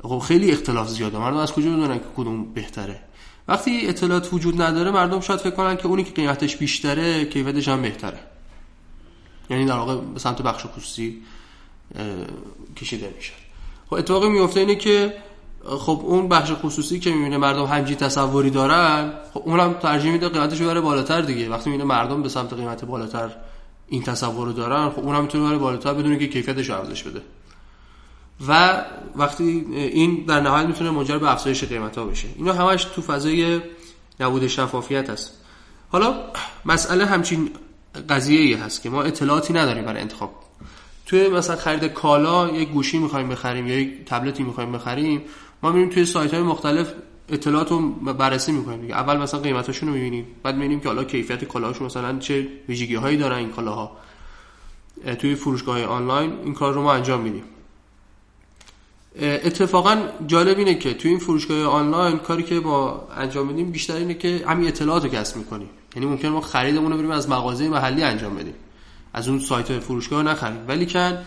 خب 0.02 0.18
خیلی 0.18 0.50
اختلاف 0.50 0.88
زیاده. 0.88 1.18
مردم 1.18 1.36
از 1.36 1.52
کجا 1.52 1.70
بدونن 1.70 1.98
که 1.98 2.04
کدوم 2.16 2.44
بهتره؟ 2.44 3.00
وقتی 3.48 3.88
اطلاعات 3.88 4.32
وجود 4.32 4.62
نداره 4.62 4.90
مردم 4.90 5.20
شاید 5.20 5.40
فکر 5.40 5.50
کنن 5.50 5.76
که 5.76 5.86
اونی 5.86 6.04
که 6.04 6.12
قیمتش 6.12 6.56
بیشتره 6.56 7.24
کیفیتش 7.24 7.68
هم 7.68 7.82
بهتره. 7.82 8.18
یعنی 9.50 9.66
در 9.66 9.76
واقع 9.76 9.96
به 9.96 10.18
سمت 10.18 10.42
بخش 10.42 10.66
خصوصی 10.66 11.22
کشیده 12.76 13.12
میشه 13.16 13.32
خب 13.90 13.94
اتفاقی 13.94 14.28
میفته 14.28 14.60
اینه 14.60 14.74
که 14.74 15.14
خب 15.78 16.00
اون 16.04 16.28
بخش 16.28 16.52
خصوصی 16.52 17.00
که 17.00 17.10
می‌بینه 17.10 17.36
مردم 17.36 17.64
همجی 17.64 17.94
تصوری 17.94 18.50
دارن 18.50 19.12
خب 19.34 19.42
اونم 19.44 19.72
ترجیح 19.72 20.12
میده 20.12 20.28
قیمتش 20.28 20.62
بره 20.62 20.80
بالاتر 20.80 21.20
دیگه. 21.20 21.48
وقتی 21.48 21.70
می‌بینه 21.70 21.88
مردم 21.88 22.22
به 22.22 22.28
سمت 22.28 22.52
قیمت 22.52 22.84
بالاتر 22.84 23.30
این 23.88 24.02
تصور 24.02 24.46
رو 24.46 24.52
دارن 24.52 24.90
خب 24.90 24.98
اونم 24.98 25.22
می‌تونه 25.22 25.48
بره 25.48 25.58
بالاتر 25.58 25.94
بدون 25.94 26.18
که 26.18 26.26
کیفیتش 26.26 26.70
ارزش 26.70 27.02
بده. 27.02 27.22
و 28.48 28.82
وقتی 29.16 29.44
این 29.72 30.24
در 30.28 30.40
نهایت 30.40 30.66
می‌تونه 30.66 30.90
منجر 30.90 31.18
به 31.18 31.32
افزایش 31.32 31.64
قیمت 31.64 31.98
ها 31.98 32.04
بشه. 32.04 32.28
اینا 32.36 32.52
همش 32.52 32.84
تو 32.84 33.02
فضای 33.02 33.60
نبود 34.20 34.46
شفافیت 34.46 35.10
هست. 35.10 35.32
حالا 35.92 36.14
مسئله 36.64 37.06
همچین 37.06 37.50
قضیه 38.08 38.40
ای 38.40 38.54
هست 38.54 38.82
که 38.82 38.90
ما 38.90 39.02
اطلاعاتی 39.02 39.52
نداریم 39.52 39.84
برای 39.84 40.00
انتخاب. 40.00 40.45
توی 41.06 41.28
مثلا 41.28 41.56
خرید 41.56 41.84
کالا 41.84 42.48
یک 42.48 42.68
گوشی 42.68 42.98
می‌خوایم 42.98 43.28
بخریم 43.28 43.66
یا 43.66 43.80
یک 43.80 44.04
تبلتی 44.04 44.42
می‌خوایم 44.42 44.72
بخریم 44.72 45.22
ما 45.62 45.72
میریم 45.72 45.88
توی 45.88 46.04
سایت 46.04 46.34
های 46.34 46.42
مختلف 46.42 46.92
اطلاعات 47.28 47.70
رو 47.70 47.88
بررسی 47.90 48.52
می‌کنیم 48.52 48.80
دیگه. 48.80 48.94
اول 48.94 49.16
مثلا 49.16 49.40
قیمتاشون 49.40 49.88
رو 49.88 49.94
می‌بینیم 49.94 50.26
بعد 50.42 50.54
می‌بینیم 50.54 50.80
که 50.80 50.88
حالا 50.88 51.04
کیفیت 51.04 51.44
کالاهاشون 51.44 51.86
مثلا 51.86 52.18
چه 52.18 52.48
ویژگی 52.68 52.94
هایی 52.94 53.16
دارن 53.16 53.36
این 53.36 53.48
کالاها. 53.48 53.96
توی 55.18 55.34
فروشگاه 55.34 55.84
آنلاین 55.84 56.32
این 56.44 56.54
کار 56.54 56.74
رو 56.74 56.82
ما 56.82 56.92
انجام 56.92 57.20
میدیم. 57.20 57.42
اتفاقا 59.20 60.02
جالب 60.26 60.58
اینه 60.58 60.74
که 60.74 60.94
توی 60.94 61.10
این 61.10 61.20
فروشگاه 61.20 61.64
آنلاین 61.64 62.18
کاری 62.18 62.42
که 62.42 62.54
ما 62.54 63.08
انجام 63.16 63.46
میدیم 63.46 63.70
بیشتر 63.70 63.96
اینه 63.96 64.14
که 64.14 64.44
همین 64.48 64.68
اطلاعات 64.68 65.04
رو 65.04 65.10
کسب 65.10 65.36
می‌کنیم. 65.36 65.68
یعنی 65.96 66.08
ممکن 66.08 66.28
ما 66.28 66.40
خریدمون 66.40 66.92
رو 66.92 66.98
بریم 66.98 67.10
از 67.10 67.28
مغازه 67.28 67.68
محلی 67.68 68.02
انجام 68.02 68.34
بدیم. 68.34 68.54
از 69.16 69.28
اون 69.28 69.38
سایت 69.38 69.78
فروشگاه 69.78 70.22
نخریم 70.22 70.64
ولی 70.68 70.86
کن 70.86 71.18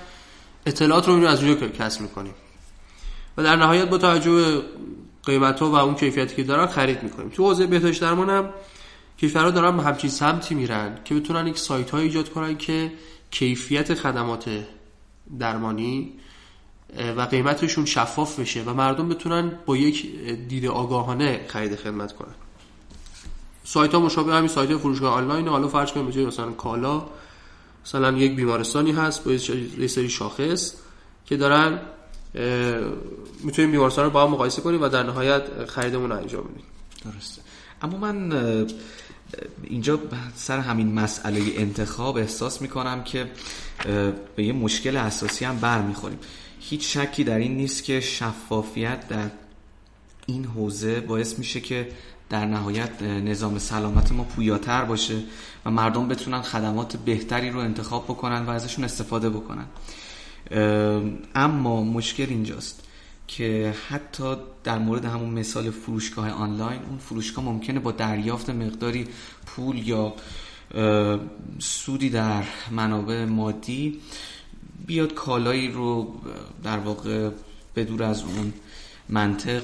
اطلاعات 0.66 1.08
رو 1.08 1.26
از 1.26 1.44
اونجا 1.44 1.68
کسب 1.68 2.02
می‌کنیم. 2.02 2.34
و 3.38 3.44
در 3.44 3.56
نهایت 3.56 3.90
با 3.90 3.98
توجه 3.98 4.62
قیمت 5.24 5.60
ها 5.60 5.70
و 5.70 5.76
اون 5.76 5.96
کیفیتی 5.96 6.36
که 6.36 6.44
دارن 6.44 6.66
خرید 6.66 7.04
می‌کنیم. 7.04 7.30
تو 7.30 7.44
حوزه 7.44 7.68
بهداشت 7.68 8.02
درمان 8.02 8.30
هم 8.30 8.50
کشورها 9.20 9.52
دارن 9.52 9.78
به 9.78 9.84
همچین 9.84 10.10
سمتی 10.10 10.56
میرن 10.56 10.98
که 11.06 11.16
بتونن 11.16 11.48
یک 11.48 11.58
سایت 11.58 11.90
های 11.90 12.04
ایجاد 12.04 12.30
کنن 12.30 12.58
که 12.58 12.92
کیفیت 13.32 13.94
خدمات 13.94 14.50
درمانی 15.40 16.14
و 17.18 17.22
قیمتشون 17.22 17.86
شفاف 17.86 18.40
بشه 18.40 18.64
و 18.64 18.74
مردم 18.74 19.10
بتونن 19.10 19.52
با 19.66 19.78
یک 19.78 20.20
دید 20.48 20.66
آگاهانه 20.66 21.46
خرید 21.48 21.76
خدمت 21.76 22.14
کنن. 22.14 22.36
سایت 23.64 23.94
ها 23.94 24.00
مشابه 24.00 24.34
همین 24.34 24.48
سایت 24.48 24.78
فروشگاه 24.78 25.14
آنلاین 25.14 25.48
حالا 25.48 25.68
فرض 25.68 25.92
کنیم 25.92 26.28
مثلا 26.28 26.52
کالا 26.52 27.06
مثلا 27.86 28.18
یک 28.18 28.36
بیمارستانی 28.36 28.92
هست 28.92 29.24
با 29.24 29.32
یه 29.80 29.88
سری 29.88 30.10
شاخص 30.10 30.74
که 31.26 31.38
دارن 31.38 31.80
می‌تونیم 33.44 33.72
بیمارستان 33.72 34.06
رو 34.06 34.12
با 34.12 34.26
هم 34.26 34.32
مقایسه 34.32 34.62
کنیم 34.62 34.82
و 34.82 34.90
در 34.90 35.04
نهایت 35.04 35.66
خریدمون 35.66 36.10
رو 36.10 36.18
انجام 36.18 36.44
بدیم. 36.44 36.64
درسته 37.14 37.42
اما 37.82 37.98
من 37.98 38.34
اینجا 39.64 40.00
سر 40.36 40.60
همین 40.60 40.94
مسئله 40.94 41.42
انتخاب 41.56 42.18
احساس 42.18 42.62
می‌کنم 42.62 43.04
که 43.04 43.32
به 44.36 44.44
یه 44.44 44.54
مشکل 44.54 44.98
اساسی 44.98 45.46
هم 45.46 45.60
برمیخوریم. 45.60 46.20
هیچ 46.60 46.98
شکی 46.98 47.24
در 47.24 47.38
این 47.38 47.56
نیست 47.56 47.84
که 47.84 48.00
شفافیت 48.00 49.08
در 49.08 49.30
این 50.26 50.46
حوزه 50.46 51.00
باعث 51.00 51.40
میشه 51.40 51.62
که 51.62 51.90
در 52.30 52.46
نهایت 52.46 53.02
نظام 53.02 53.60
سلامت 53.60 54.12
ما 54.12 54.24
پویاتر 54.24 54.86
باشه 54.86 55.24
و 55.66 55.72
مردم 55.72 56.08
بتونن 56.08 56.42
خدمات 56.42 56.98
بهتری 56.98 57.50
رو 57.50 57.60
انتخاب 57.60 58.04
بکنن 58.04 58.46
و 58.46 58.50
ازشون 58.50 58.86
استفاده 58.86 59.30
بکنن. 59.30 59.66
اما 61.36 61.84
مشکل 61.84 62.26
اینجاست 62.30 62.84
که 63.28 63.74
حتی 63.90 64.36
در 64.64 64.78
مورد 64.78 65.06
همون 65.06 65.30
مثال 65.30 65.72
فروشگاه 65.72 66.30
آنلاین 66.32 66.80
اون 66.90 66.98
فروشگاه 66.98 67.46
ممکنه 67.46 67.80
با 67.80 67.92
دریافت 67.92 68.50
مقداری 68.50 69.08
پول 69.46 69.88
یا 69.88 70.14
سودی 71.60 72.10
در 72.10 72.44
منابع 72.72 73.26
مادی 73.26 74.00
بیاد 74.86 75.14
کالایی 75.14 75.72
رو 75.72 76.16
در 76.64 76.78
واقع 76.80 77.30
بدور 77.76 78.04
از 78.04 78.24
اون 78.24 78.54
منطق 79.10 79.62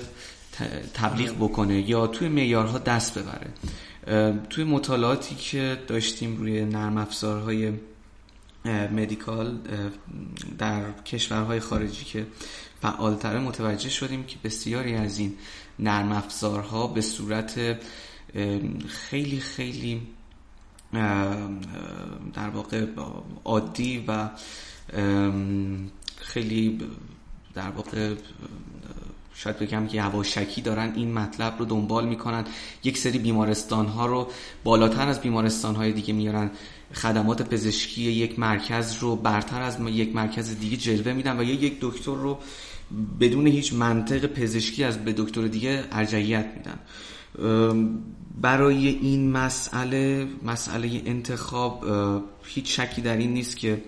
تبلیغ 0.93 1.35
بکنه 1.35 1.89
یا 1.89 2.07
توی 2.07 2.29
معیارها 2.29 2.77
دست 2.77 3.19
ببره. 3.19 3.49
توی 4.49 4.63
مطالعاتی 4.63 5.35
که 5.35 5.77
داشتیم 5.87 6.37
روی 6.37 6.65
نرم 6.65 6.97
افزارهای 6.97 7.73
مدیکال 8.91 9.57
در 10.57 10.91
کشورهای 10.91 11.59
خارجی 11.59 12.05
که 12.05 12.27
فعالتره 12.81 13.39
متوجه 13.39 13.89
شدیم 13.89 14.23
که 14.23 14.35
بسیاری 14.43 14.93
از 14.93 15.19
این 15.19 15.33
نرم 15.79 16.11
افزارها 16.11 16.87
به 16.87 17.01
صورت 17.01 17.77
خیلی 18.87 19.39
خیلی 19.39 20.01
در 22.33 22.49
واقع 22.53 22.85
عادی 23.43 24.03
و 24.07 24.29
خیلی 26.17 26.79
در 27.53 27.69
واقع 27.69 28.15
شاید 29.35 29.59
بگم 29.59 29.87
که 29.87 29.97
یواشکی 29.97 30.61
دارن 30.61 30.93
این 30.95 31.13
مطلب 31.13 31.55
رو 31.59 31.65
دنبال 31.65 32.07
می‌کنن. 32.07 32.45
یک 32.83 32.97
سری 32.97 33.19
بیمارستان 33.19 33.85
ها 33.85 34.05
رو 34.05 34.27
بالاتر 34.63 35.07
از 35.07 35.21
بیمارستان 35.21 35.75
های 35.75 35.91
دیگه 35.91 36.13
میارن. 36.13 36.51
خدمات 36.93 37.49
پزشکی 37.49 38.01
یک 38.01 38.39
مرکز 38.39 38.97
رو 38.97 39.15
برتر 39.15 39.61
از 39.61 39.77
یک 39.79 40.15
مرکز 40.15 40.59
دیگه 40.59 40.77
جلوه 40.77 41.13
میدن 41.13 41.39
و 41.39 41.43
یا 41.43 41.53
یک 41.53 41.77
دکتر 41.81 42.15
رو 42.15 42.39
بدون 43.19 43.47
هیچ 43.47 43.73
منطق 43.73 44.25
پزشکی 44.25 44.83
از 44.83 45.05
به 45.05 45.13
دکتر 45.17 45.47
دیگه 45.47 45.83
ارجعیت 45.91 46.45
میدن. 46.57 46.79
برای 48.41 48.87
این 48.87 49.31
مسئله 49.31 50.27
مسئله 50.43 51.01
انتخاب 51.05 51.85
هیچ 52.43 52.79
شکی 52.79 53.01
در 53.01 53.17
این 53.17 53.33
نیست 53.33 53.57
که 53.57 53.81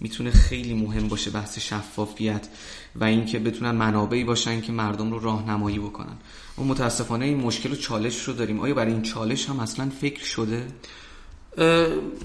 می‌تونه 0.00 0.30
خیلی 0.30 0.74
مهم 0.74 1.08
باشه 1.08 1.30
بحث 1.30 1.58
شفافیت 1.58 2.48
و 2.96 3.04
اینکه 3.04 3.38
بتونن 3.38 3.70
منابعی 3.70 4.24
باشن 4.24 4.60
که 4.60 4.72
مردم 4.72 5.10
رو 5.10 5.18
راهنمایی 5.18 5.78
بکنن. 5.78 6.16
و 6.58 6.62
متاسفانه 6.62 7.24
این 7.24 7.36
مشکل 7.36 7.72
و 7.72 7.76
چالش 7.76 8.24
رو 8.24 8.34
داریم. 8.34 8.60
آیا 8.60 8.74
برای 8.74 8.92
این 8.92 9.02
چالش 9.02 9.48
هم 9.48 9.60
اصلا 9.60 9.90
فکر 10.00 10.24
شده؟ 10.24 10.66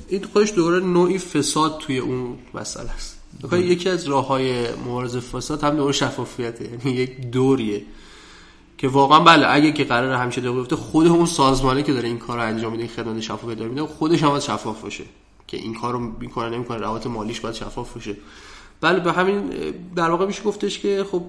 این 0.07 0.23
خودش 0.33 0.53
دوره 0.53 0.85
نوعی 0.85 1.17
فساد 1.17 1.77
توی 1.79 1.97
اون 1.97 2.37
مسئله 2.53 2.89
است. 2.89 3.17
یکی 3.53 3.89
از 3.89 4.07
راه 4.07 4.27
های 4.27 4.71
مبارزه 4.75 5.19
فساد 5.19 5.63
هم 5.63 5.75
دور 5.75 5.93
شفافیته. 5.93 6.69
یعنی 6.85 6.97
یک 6.97 7.21
دوریه 7.31 7.85
که 8.77 8.87
واقعا 8.87 9.19
بله 9.19 9.47
اگه 9.49 9.71
که 9.71 9.83
قرار 9.83 10.13
همیشه 10.13 10.41
دو 10.41 10.53
بیفته 10.53 10.75
خود 10.75 11.07
اون 11.07 11.25
سازمانی 11.25 11.83
که 11.83 11.93
داره 11.93 12.07
این 12.07 12.17
کار 12.17 12.37
رو 12.37 12.43
انجام 12.43 12.71
میده 12.71 12.83
این 12.83 12.91
خدمت 12.91 13.21
شفافیت 13.21 13.57
داره 13.57 13.69
میده 13.69 13.83
خودش 13.83 14.23
هم 14.23 14.39
شفاف 14.39 14.81
باشه. 14.81 15.03
که 15.51 15.57
این 15.57 15.73
کارو 15.73 15.99
می‌کنه 15.99 16.49
نمی‌کنه 16.49 16.77
روابط 16.77 17.07
مالیش 17.07 17.39
باید 17.39 17.55
شفاف 17.55 17.93
باشه. 17.93 18.17
بله 18.81 18.99
به 18.99 19.11
همین 19.11 19.49
در 19.95 20.09
واقع 20.09 20.25
میشه 20.25 20.43
گفتش 20.43 20.79
که 20.79 21.05
خب 21.11 21.23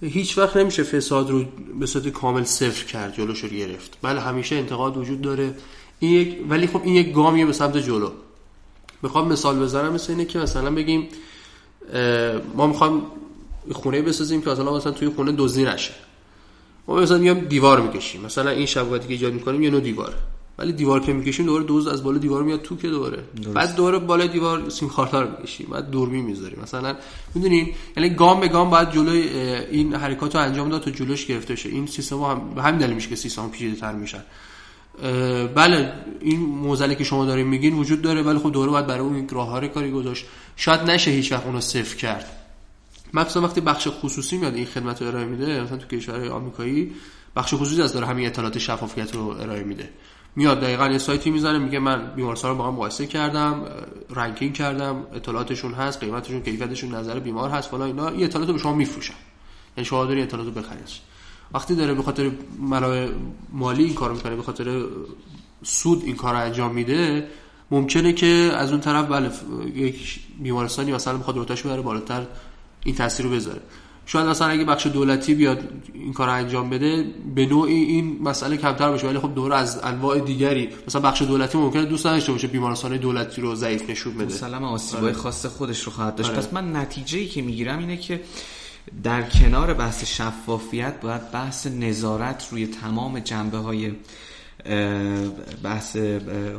هیچ 0.00 0.38
وقت 0.38 0.56
نمیشه 0.56 0.82
فساد 0.82 1.30
رو 1.30 1.44
به 1.80 1.86
صورت 1.86 2.08
کامل 2.08 2.44
صفر 2.44 2.84
کرد 2.84 3.14
جلوش 3.14 3.44
رو 3.44 3.48
گرفت. 3.48 3.98
بله 4.02 4.20
همیشه 4.20 4.56
انتقاد 4.56 4.96
وجود 4.96 5.20
داره. 5.20 5.54
این 5.98 6.12
یک 6.12 6.38
ولی 6.48 6.66
خب 6.66 6.80
این 6.84 6.94
یک 6.94 7.12
گامیه 7.12 7.46
به 7.46 7.52
سمت 7.52 7.76
جلو. 7.76 8.10
می‌خوام 9.02 9.28
مثال 9.28 9.58
بزنم 9.58 9.92
مثل 9.92 10.12
اینه 10.12 10.24
که 10.24 10.38
مثلا 10.38 10.70
بگیم 10.70 11.08
ما 12.54 12.66
می‌خوام 12.66 13.06
خونه 13.72 14.02
بسازیم 14.02 14.42
که 14.42 14.50
مثلا 14.50 14.76
مثلا 14.76 14.92
توی 14.92 15.08
خونه 15.08 15.32
دزدی 15.32 15.64
نشه. 15.64 15.94
ما 16.88 16.96
مثلا 16.96 17.18
میگم 17.18 17.40
دیوار 17.40 17.80
می‌کشیم. 17.80 18.20
مثلا 18.20 18.50
این 18.50 18.66
شبکه‌ای 18.66 19.00
که 19.00 19.08
ایجاد 19.08 19.32
می‌کنیم 19.32 19.62
یه 19.62 19.70
نوع 19.70 19.80
دیواره. 19.80 20.14
ولی 20.58 20.72
دیوار 20.72 21.00
که 21.00 21.12
می‌کشیم 21.12 21.46
دوباره 21.46 21.64
دوز 21.64 21.86
از 21.86 22.04
بالا 22.04 22.18
دیوار 22.18 22.42
میاد 22.42 22.62
تو 22.62 22.76
که 22.76 22.88
دوباره 22.88 23.18
بعد 23.54 23.76
دوباره 23.76 23.98
بالای 23.98 24.28
دیوار 24.28 24.70
سیم 24.70 24.88
کارت 24.88 25.14
رو 25.14 25.30
می‌کشیم. 25.30 25.66
بعد 25.70 25.90
دوربین 25.90 26.24
می‌ذاریم. 26.24 26.58
مثلا 26.62 26.96
می‌دونین 27.34 27.74
یعنی 27.96 28.10
گام 28.10 28.40
به 28.40 28.48
گام 28.48 28.70
باید 28.70 28.90
جلوی 28.90 29.28
این 29.70 29.94
حرکات 29.94 30.36
رو 30.36 30.42
انجام 30.42 30.68
داد 30.68 30.82
تا 30.82 30.90
جلوش 30.90 31.26
گرفته 31.26 31.56
شه 31.56 31.68
این 31.68 31.86
سیستم 31.86 32.22
هم 32.22 32.54
به 32.54 32.62
همین 32.62 32.80
دلیل 32.80 32.94
میشه 32.94 33.08
که 33.08 33.16
سیستم 33.16 33.48
پیچیده 33.48 33.80
تر 33.80 33.92
میشن. 33.92 34.22
بله 35.54 35.92
این 36.20 36.40
موزلی 36.40 36.94
که 36.94 37.04
شما 37.04 37.24
دارین 37.24 37.46
میگین 37.46 37.74
وجود 37.74 38.02
داره 38.02 38.22
ولی 38.22 38.38
خب 38.38 38.52
دوره 38.52 38.70
باید 38.70 38.86
برای 38.86 39.00
اون 39.00 39.28
راهکاری 39.28 39.68
کاری 39.68 39.90
گذاشت. 39.90 40.24
شاید 40.56 40.80
نشه 40.80 41.10
هیچ 41.10 41.32
وقت 41.32 41.46
اونو 41.46 41.60
صفر 41.60 41.96
کرد. 41.96 42.30
مثلا 43.14 43.42
وقتی 43.42 43.60
بخش 43.60 43.88
خصوصی 43.90 44.36
میاد 44.36 44.54
این 44.54 44.66
خدمت 44.66 45.02
رو 45.02 45.08
ارائه 45.08 45.24
میده 45.24 45.62
مثلا 45.62 45.76
تو 45.76 45.96
کشورهای 45.96 46.28
آمریکایی 46.28 46.92
بخش 47.36 47.54
خصوصی 47.54 47.82
از 47.82 47.92
داره 47.92 48.06
همین 48.06 48.26
اطلاعات 48.26 48.58
شفافیت 48.58 49.14
رو 49.14 49.28
ارائه 49.28 49.62
میده. 49.62 49.88
میاد 50.36 50.60
دقیقا 50.60 50.88
یه 50.88 50.98
سایتی 50.98 51.30
می‌زنه 51.30 51.58
میگه 51.58 51.78
من 51.78 52.12
بیمارستان 52.16 52.50
رو 52.50 52.56
با 52.56 52.66
هم 52.66 52.74
مقایسه 52.74 53.06
کردم 53.06 53.62
رنکینگ 54.10 54.54
کردم 54.54 55.06
اطلاعاتشون 55.14 55.74
هست 55.74 56.00
قیمتشون 56.00 56.42
کیفیتشون 56.42 56.94
نظر 56.94 57.18
بیمار 57.18 57.50
هست 57.50 57.68
فلان 57.68 57.82
اینا. 57.82 58.08
این 58.08 58.24
اطلاعات 58.24 58.48
رو 58.48 58.54
به 58.54 58.60
شما 58.60 58.74
میفروشن. 58.74 59.14
یعنی 59.76 59.84
شما 59.84 60.04
داری 60.04 60.22
اطلاعات 60.22 60.48
رو 60.48 60.62
بخرید. 60.62 60.88
وقتی 61.54 61.74
داره 61.74 61.94
به 61.94 62.02
خاطر 62.02 62.30
منابع 62.58 63.08
مالی 63.52 63.84
این 63.84 63.94
کارو 63.94 64.14
می‌کنه 64.14 64.36
به 64.36 64.42
خاطر 64.42 64.84
سود 65.62 66.02
این 66.04 66.16
کار 66.16 66.34
رو 66.34 66.40
انجام 66.40 66.74
میده 66.74 67.28
ممکنه 67.70 68.12
که 68.12 68.50
از 68.56 68.70
اون 68.70 68.80
طرف 68.80 69.08
بله 69.08 69.30
یک 69.74 70.20
بیمارستانی 70.42 70.92
مثلا 70.92 71.18
بخواد 71.18 71.36
روتاش 71.36 71.62
ببره 71.62 71.82
بالاتر 71.82 72.26
این 72.84 72.94
تاثیر 72.94 73.26
رو 73.26 73.32
بذاره. 73.32 73.60
شاید 74.06 74.26
مثلا 74.26 74.48
اگه 74.48 74.64
بخش 74.64 74.86
دولتی 74.86 75.34
بیاد 75.34 75.58
این 75.94 76.12
کار 76.12 76.26
رو 76.26 76.32
انجام 76.32 76.70
بده 76.70 77.04
به 77.34 77.46
نوعی 77.46 77.74
این 77.74 78.18
مسئله 78.22 78.56
کمتر 78.56 78.92
بشه 78.92 79.06
ولی 79.06 79.18
خب 79.18 79.34
دور 79.34 79.52
از 79.52 79.80
انواع 79.84 80.20
دیگری 80.20 80.68
مثلا 80.88 81.00
بخش 81.00 81.22
دولتی 81.22 81.58
ممکنه 81.58 81.84
دوست 81.84 82.06
نداشته 82.06 82.32
باشه 82.32 82.46
بیمارستان 82.46 82.96
دولتی 82.96 83.40
رو 83.40 83.54
ضعیف 83.54 83.90
نشون 83.90 84.14
بده 84.14 84.24
مثلا 84.24 84.66
آسیبای 84.66 85.04
آره. 85.04 85.12
خاص 85.12 85.46
خودش 85.46 85.82
رو 85.82 85.92
خواهد 85.92 86.16
داشت 86.16 86.30
آره. 86.30 86.38
پس 86.38 86.52
من 86.52 86.76
نتیجه 86.76 87.18
ای 87.18 87.26
که 87.26 87.42
می‌گیرم 87.42 87.78
اینه 87.78 87.96
که 87.96 88.20
در 89.02 89.22
کنار 89.22 89.74
بحث 89.74 90.04
شفافیت 90.04 91.00
باید 91.00 91.30
بحث 91.30 91.66
نظارت 91.66 92.48
روی 92.50 92.66
تمام 92.66 93.18
جنبه 93.18 93.58
های 93.58 93.92
بحث 95.62 95.96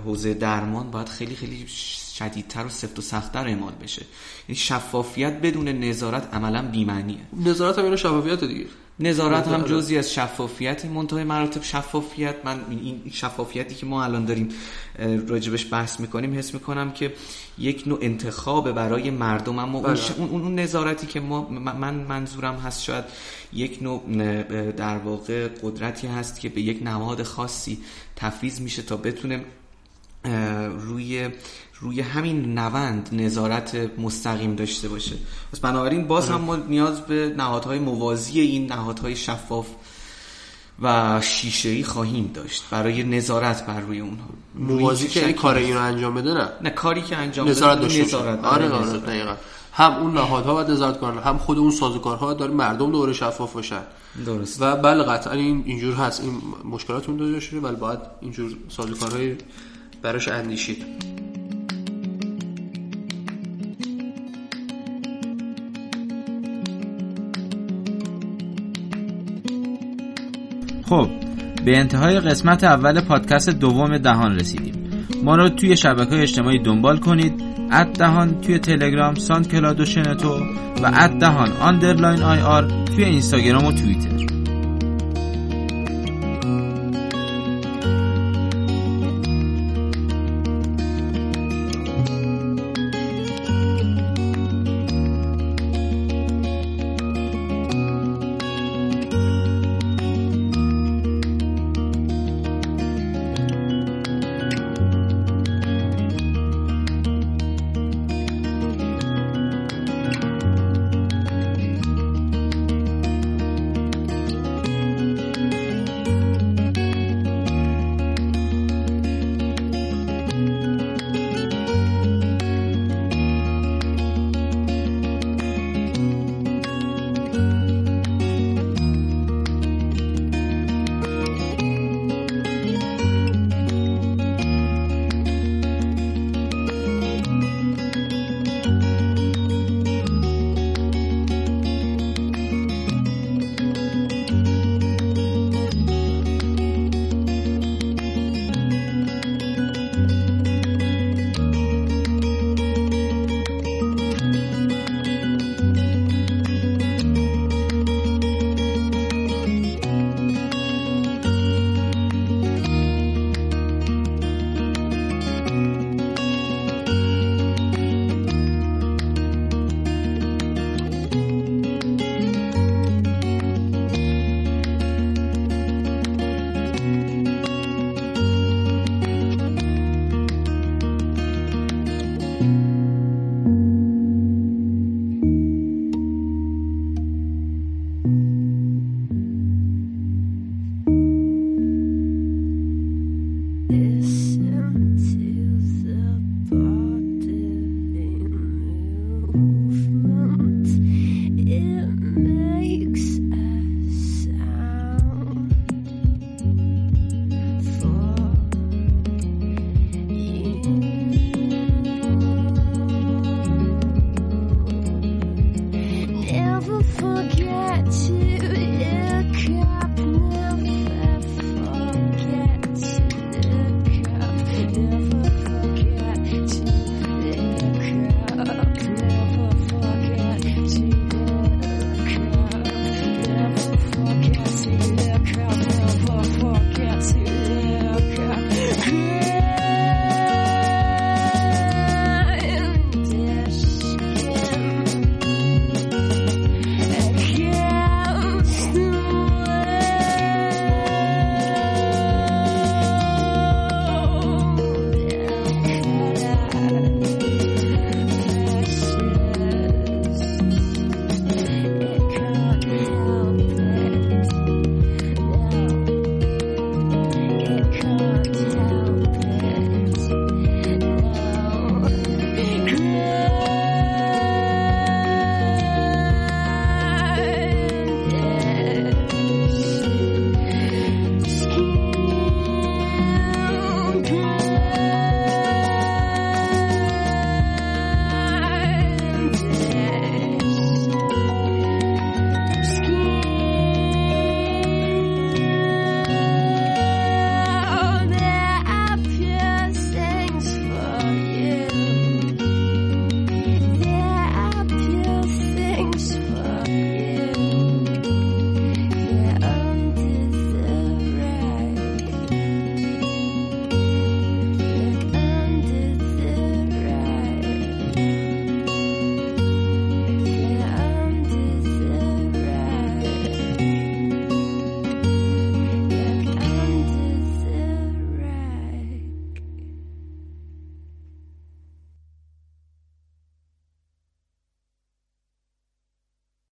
حوزه 0.06 0.34
درمان 0.34 0.92
باید 0.92 1.10
خیلی 1.10 1.36
خیلی 1.36 1.68
شدیدتر 2.18 2.66
و 2.66 2.70
سفت 2.70 3.00
و 3.00 3.02
سختتر 3.02 3.48
اعمال 3.48 3.74
بشه. 3.84 4.06
یعنی 4.50 4.56
شفافیت 4.56 5.42
بدون 5.42 5.68
نظارت 5.68 6.34
عملا 6.34 6.62
بیمعنیه. 6.72 7.20
نظارت 7.34 7.80
هم 7.80 7.96
شفافیت 7.96 8.44
دیگه. 8.44 8.66
نظارت 9.00 9.48
هم 9.48 9.62
جزی 9.62 9.98
از 9.98 10.14
شفافیت 10.14 10.86
منتهای 10.86 11.24
مراتب 11.24 11.64
شفافیت. 11.64 12.36
من 12.46 12.60
این 12.70 13.02
شفافیتی 13.12 13.76
که 13.76 13.86
ما 13.86 14.04
الان 14.04 14.26
داریم 14.26 14.50
راجبش 15.28 15.74
بحث 15.74 16.00
می‌کنیم 16.00 16.38
حس 16.38 16.54
می‌کنم 16.54 16.92
که 16.92 17.14
یک 17.58 17.84
نوع 17.88 18.00
انتخاب 18.02 18.72
برای 18.72 19.10
مردم. 19.10 19.60
اما 19.60 19.78
اون, 19.80 19.94
بله. 19.94 20.00
اون, 20.18 20.30
اون 20.30 20.60
نظارتی 20.60 21.08
که 21.08 21.20
ما 21.20 21.50
من 21.50 21.94
منظورم 21.94 22.56
هست 22.56 22.84
شاید 22.84 23.06
یک 23.54 23.84
نوع 23.84 24.02
در 24.72 24.98
واقع 24.98 25.48
قدرتی 25.64 26.08
هست 26.08 26.40
که 26.40 26.50
به 26.50 26.62
یک 26.62 26.84
نهاد 26.84 27.24
خاصی 27.24 27.78
تفویض 28.16 28.62
میشه 28.62 28.82
تا 28.82 28.98
بتونه 28.98 29.46
روی 30.80 31.30
روی 31.80 32.02
همین 32.02 32.60
نوند 32.60 33.10
نظارت 33.12 33.76
مستقیم 33.98 34.56
داشته 34.56 34.90
باشه. 34.90 35.16
پس 35.54 35.60
بنابراین 35.60 36.08
باز 36.08 36.30
هم 36.30 36.42
ما 36.42 36.56
نیاز 36.56 37.02
به 37.02 37.34
نهادهای 37.38 37.80
موازی 37.80 38.40
این 38.40 38.66
نهادهای 38.72 39.16
شفاف 39.16 39.68
و 40.82 41.22
شیشه 41.22 41.70
ای 41.70 41.84
خواهیم 41.84 42.32
داشت. 42.34 42.64
برای 42.72 43.04
نظارت 43.04 43.66
بر 43.66 43.80
روی 43.80 44.00
اونها. 44.00 44.28
موازی 44.56 45.08
که 45.08 45.34
کار 45.34 45.56
اینو 45.56 45.80
انجام 45.80 46.14
بده 46.14 46.34
نه؟ 46.34 46.50
نه 46.62 46.70
کاری 46.70 47.02
که 47.02 47.18
انجام 47.18 47.50
نظارت 47.50 47.82
داشته 47.82 48.02
نظارت 48.02 48.46
آره 48.46 48.70
آره 48.70 48.98
دقیقاً. 48.98 49.36
هم 49.74 49.94
اون 49.94 50.14
نهادها 50.14 50.54
باید 50.54 50.72
نظارت 50.72 51.00
کنن 51.00 51.18
هم 51.18 51.38
خود 51.38 51.58
اون 51.58 51.72
سازوکارها 51.72 52.34
داره 52.34 52.52
مردم 52.52 52.92
دوره 52.92 53.14
شفاف 53.14 53.54
باشن. 53.54 53.82
درست. 54.26 54.62
و 54.62 54.76
بله 54.76 55.04
قطعا 55.04 55.34
این 55.34 55.64
اینجور 55.66 55.94
هست. 55.94 56.22
این 56.22 56.42
مشکلات 56.64 57.10
اون 57.10 57.18
داشته 57.18 57.60
ولی 57.60 57.76
باید 57.76 58.00
اینجور 58.22 58.52
سازوکارهای 58.70 59.36
براش 60.02 60.28
اندیشید. 60.28 60.86
خب 70.90 71.10
به 71.66 71.78
انتهای 71.78 72.20
قسمت 72.20 72.64
اول 72.64 73.02
پادکست 73.02 73.50
دوم 73.50 73.98
دهان 73.98 74.36
رسیدیم. 74.36 74.74
ما 75.24 75.36
رو 75.36 75.50
توی 75.50 75.78
شبکه 75.78 76.22
اجتماعی 76.22 76.60
دنبال 76.60 76.98
کنید. 76.98 77.44
at 77.72 77.94
دهان 77.94 78.42
توی 78.42 78.60
تلگرام 78.60 79.16
ساند 79.16 79.48
کلاد 79.48 79.80
و 79.80 79.86
شنوتو 79.86 80.40
و 80.84 80.92
at 80.94 81.20
دهان 81.20 81.52
underline 81.52 82.24
IR 82.24 82.68
توی 82.96 83.04
اینستاگرام 83.04 83.66
و 83.66 83.72
توییتر. 83.72 84.35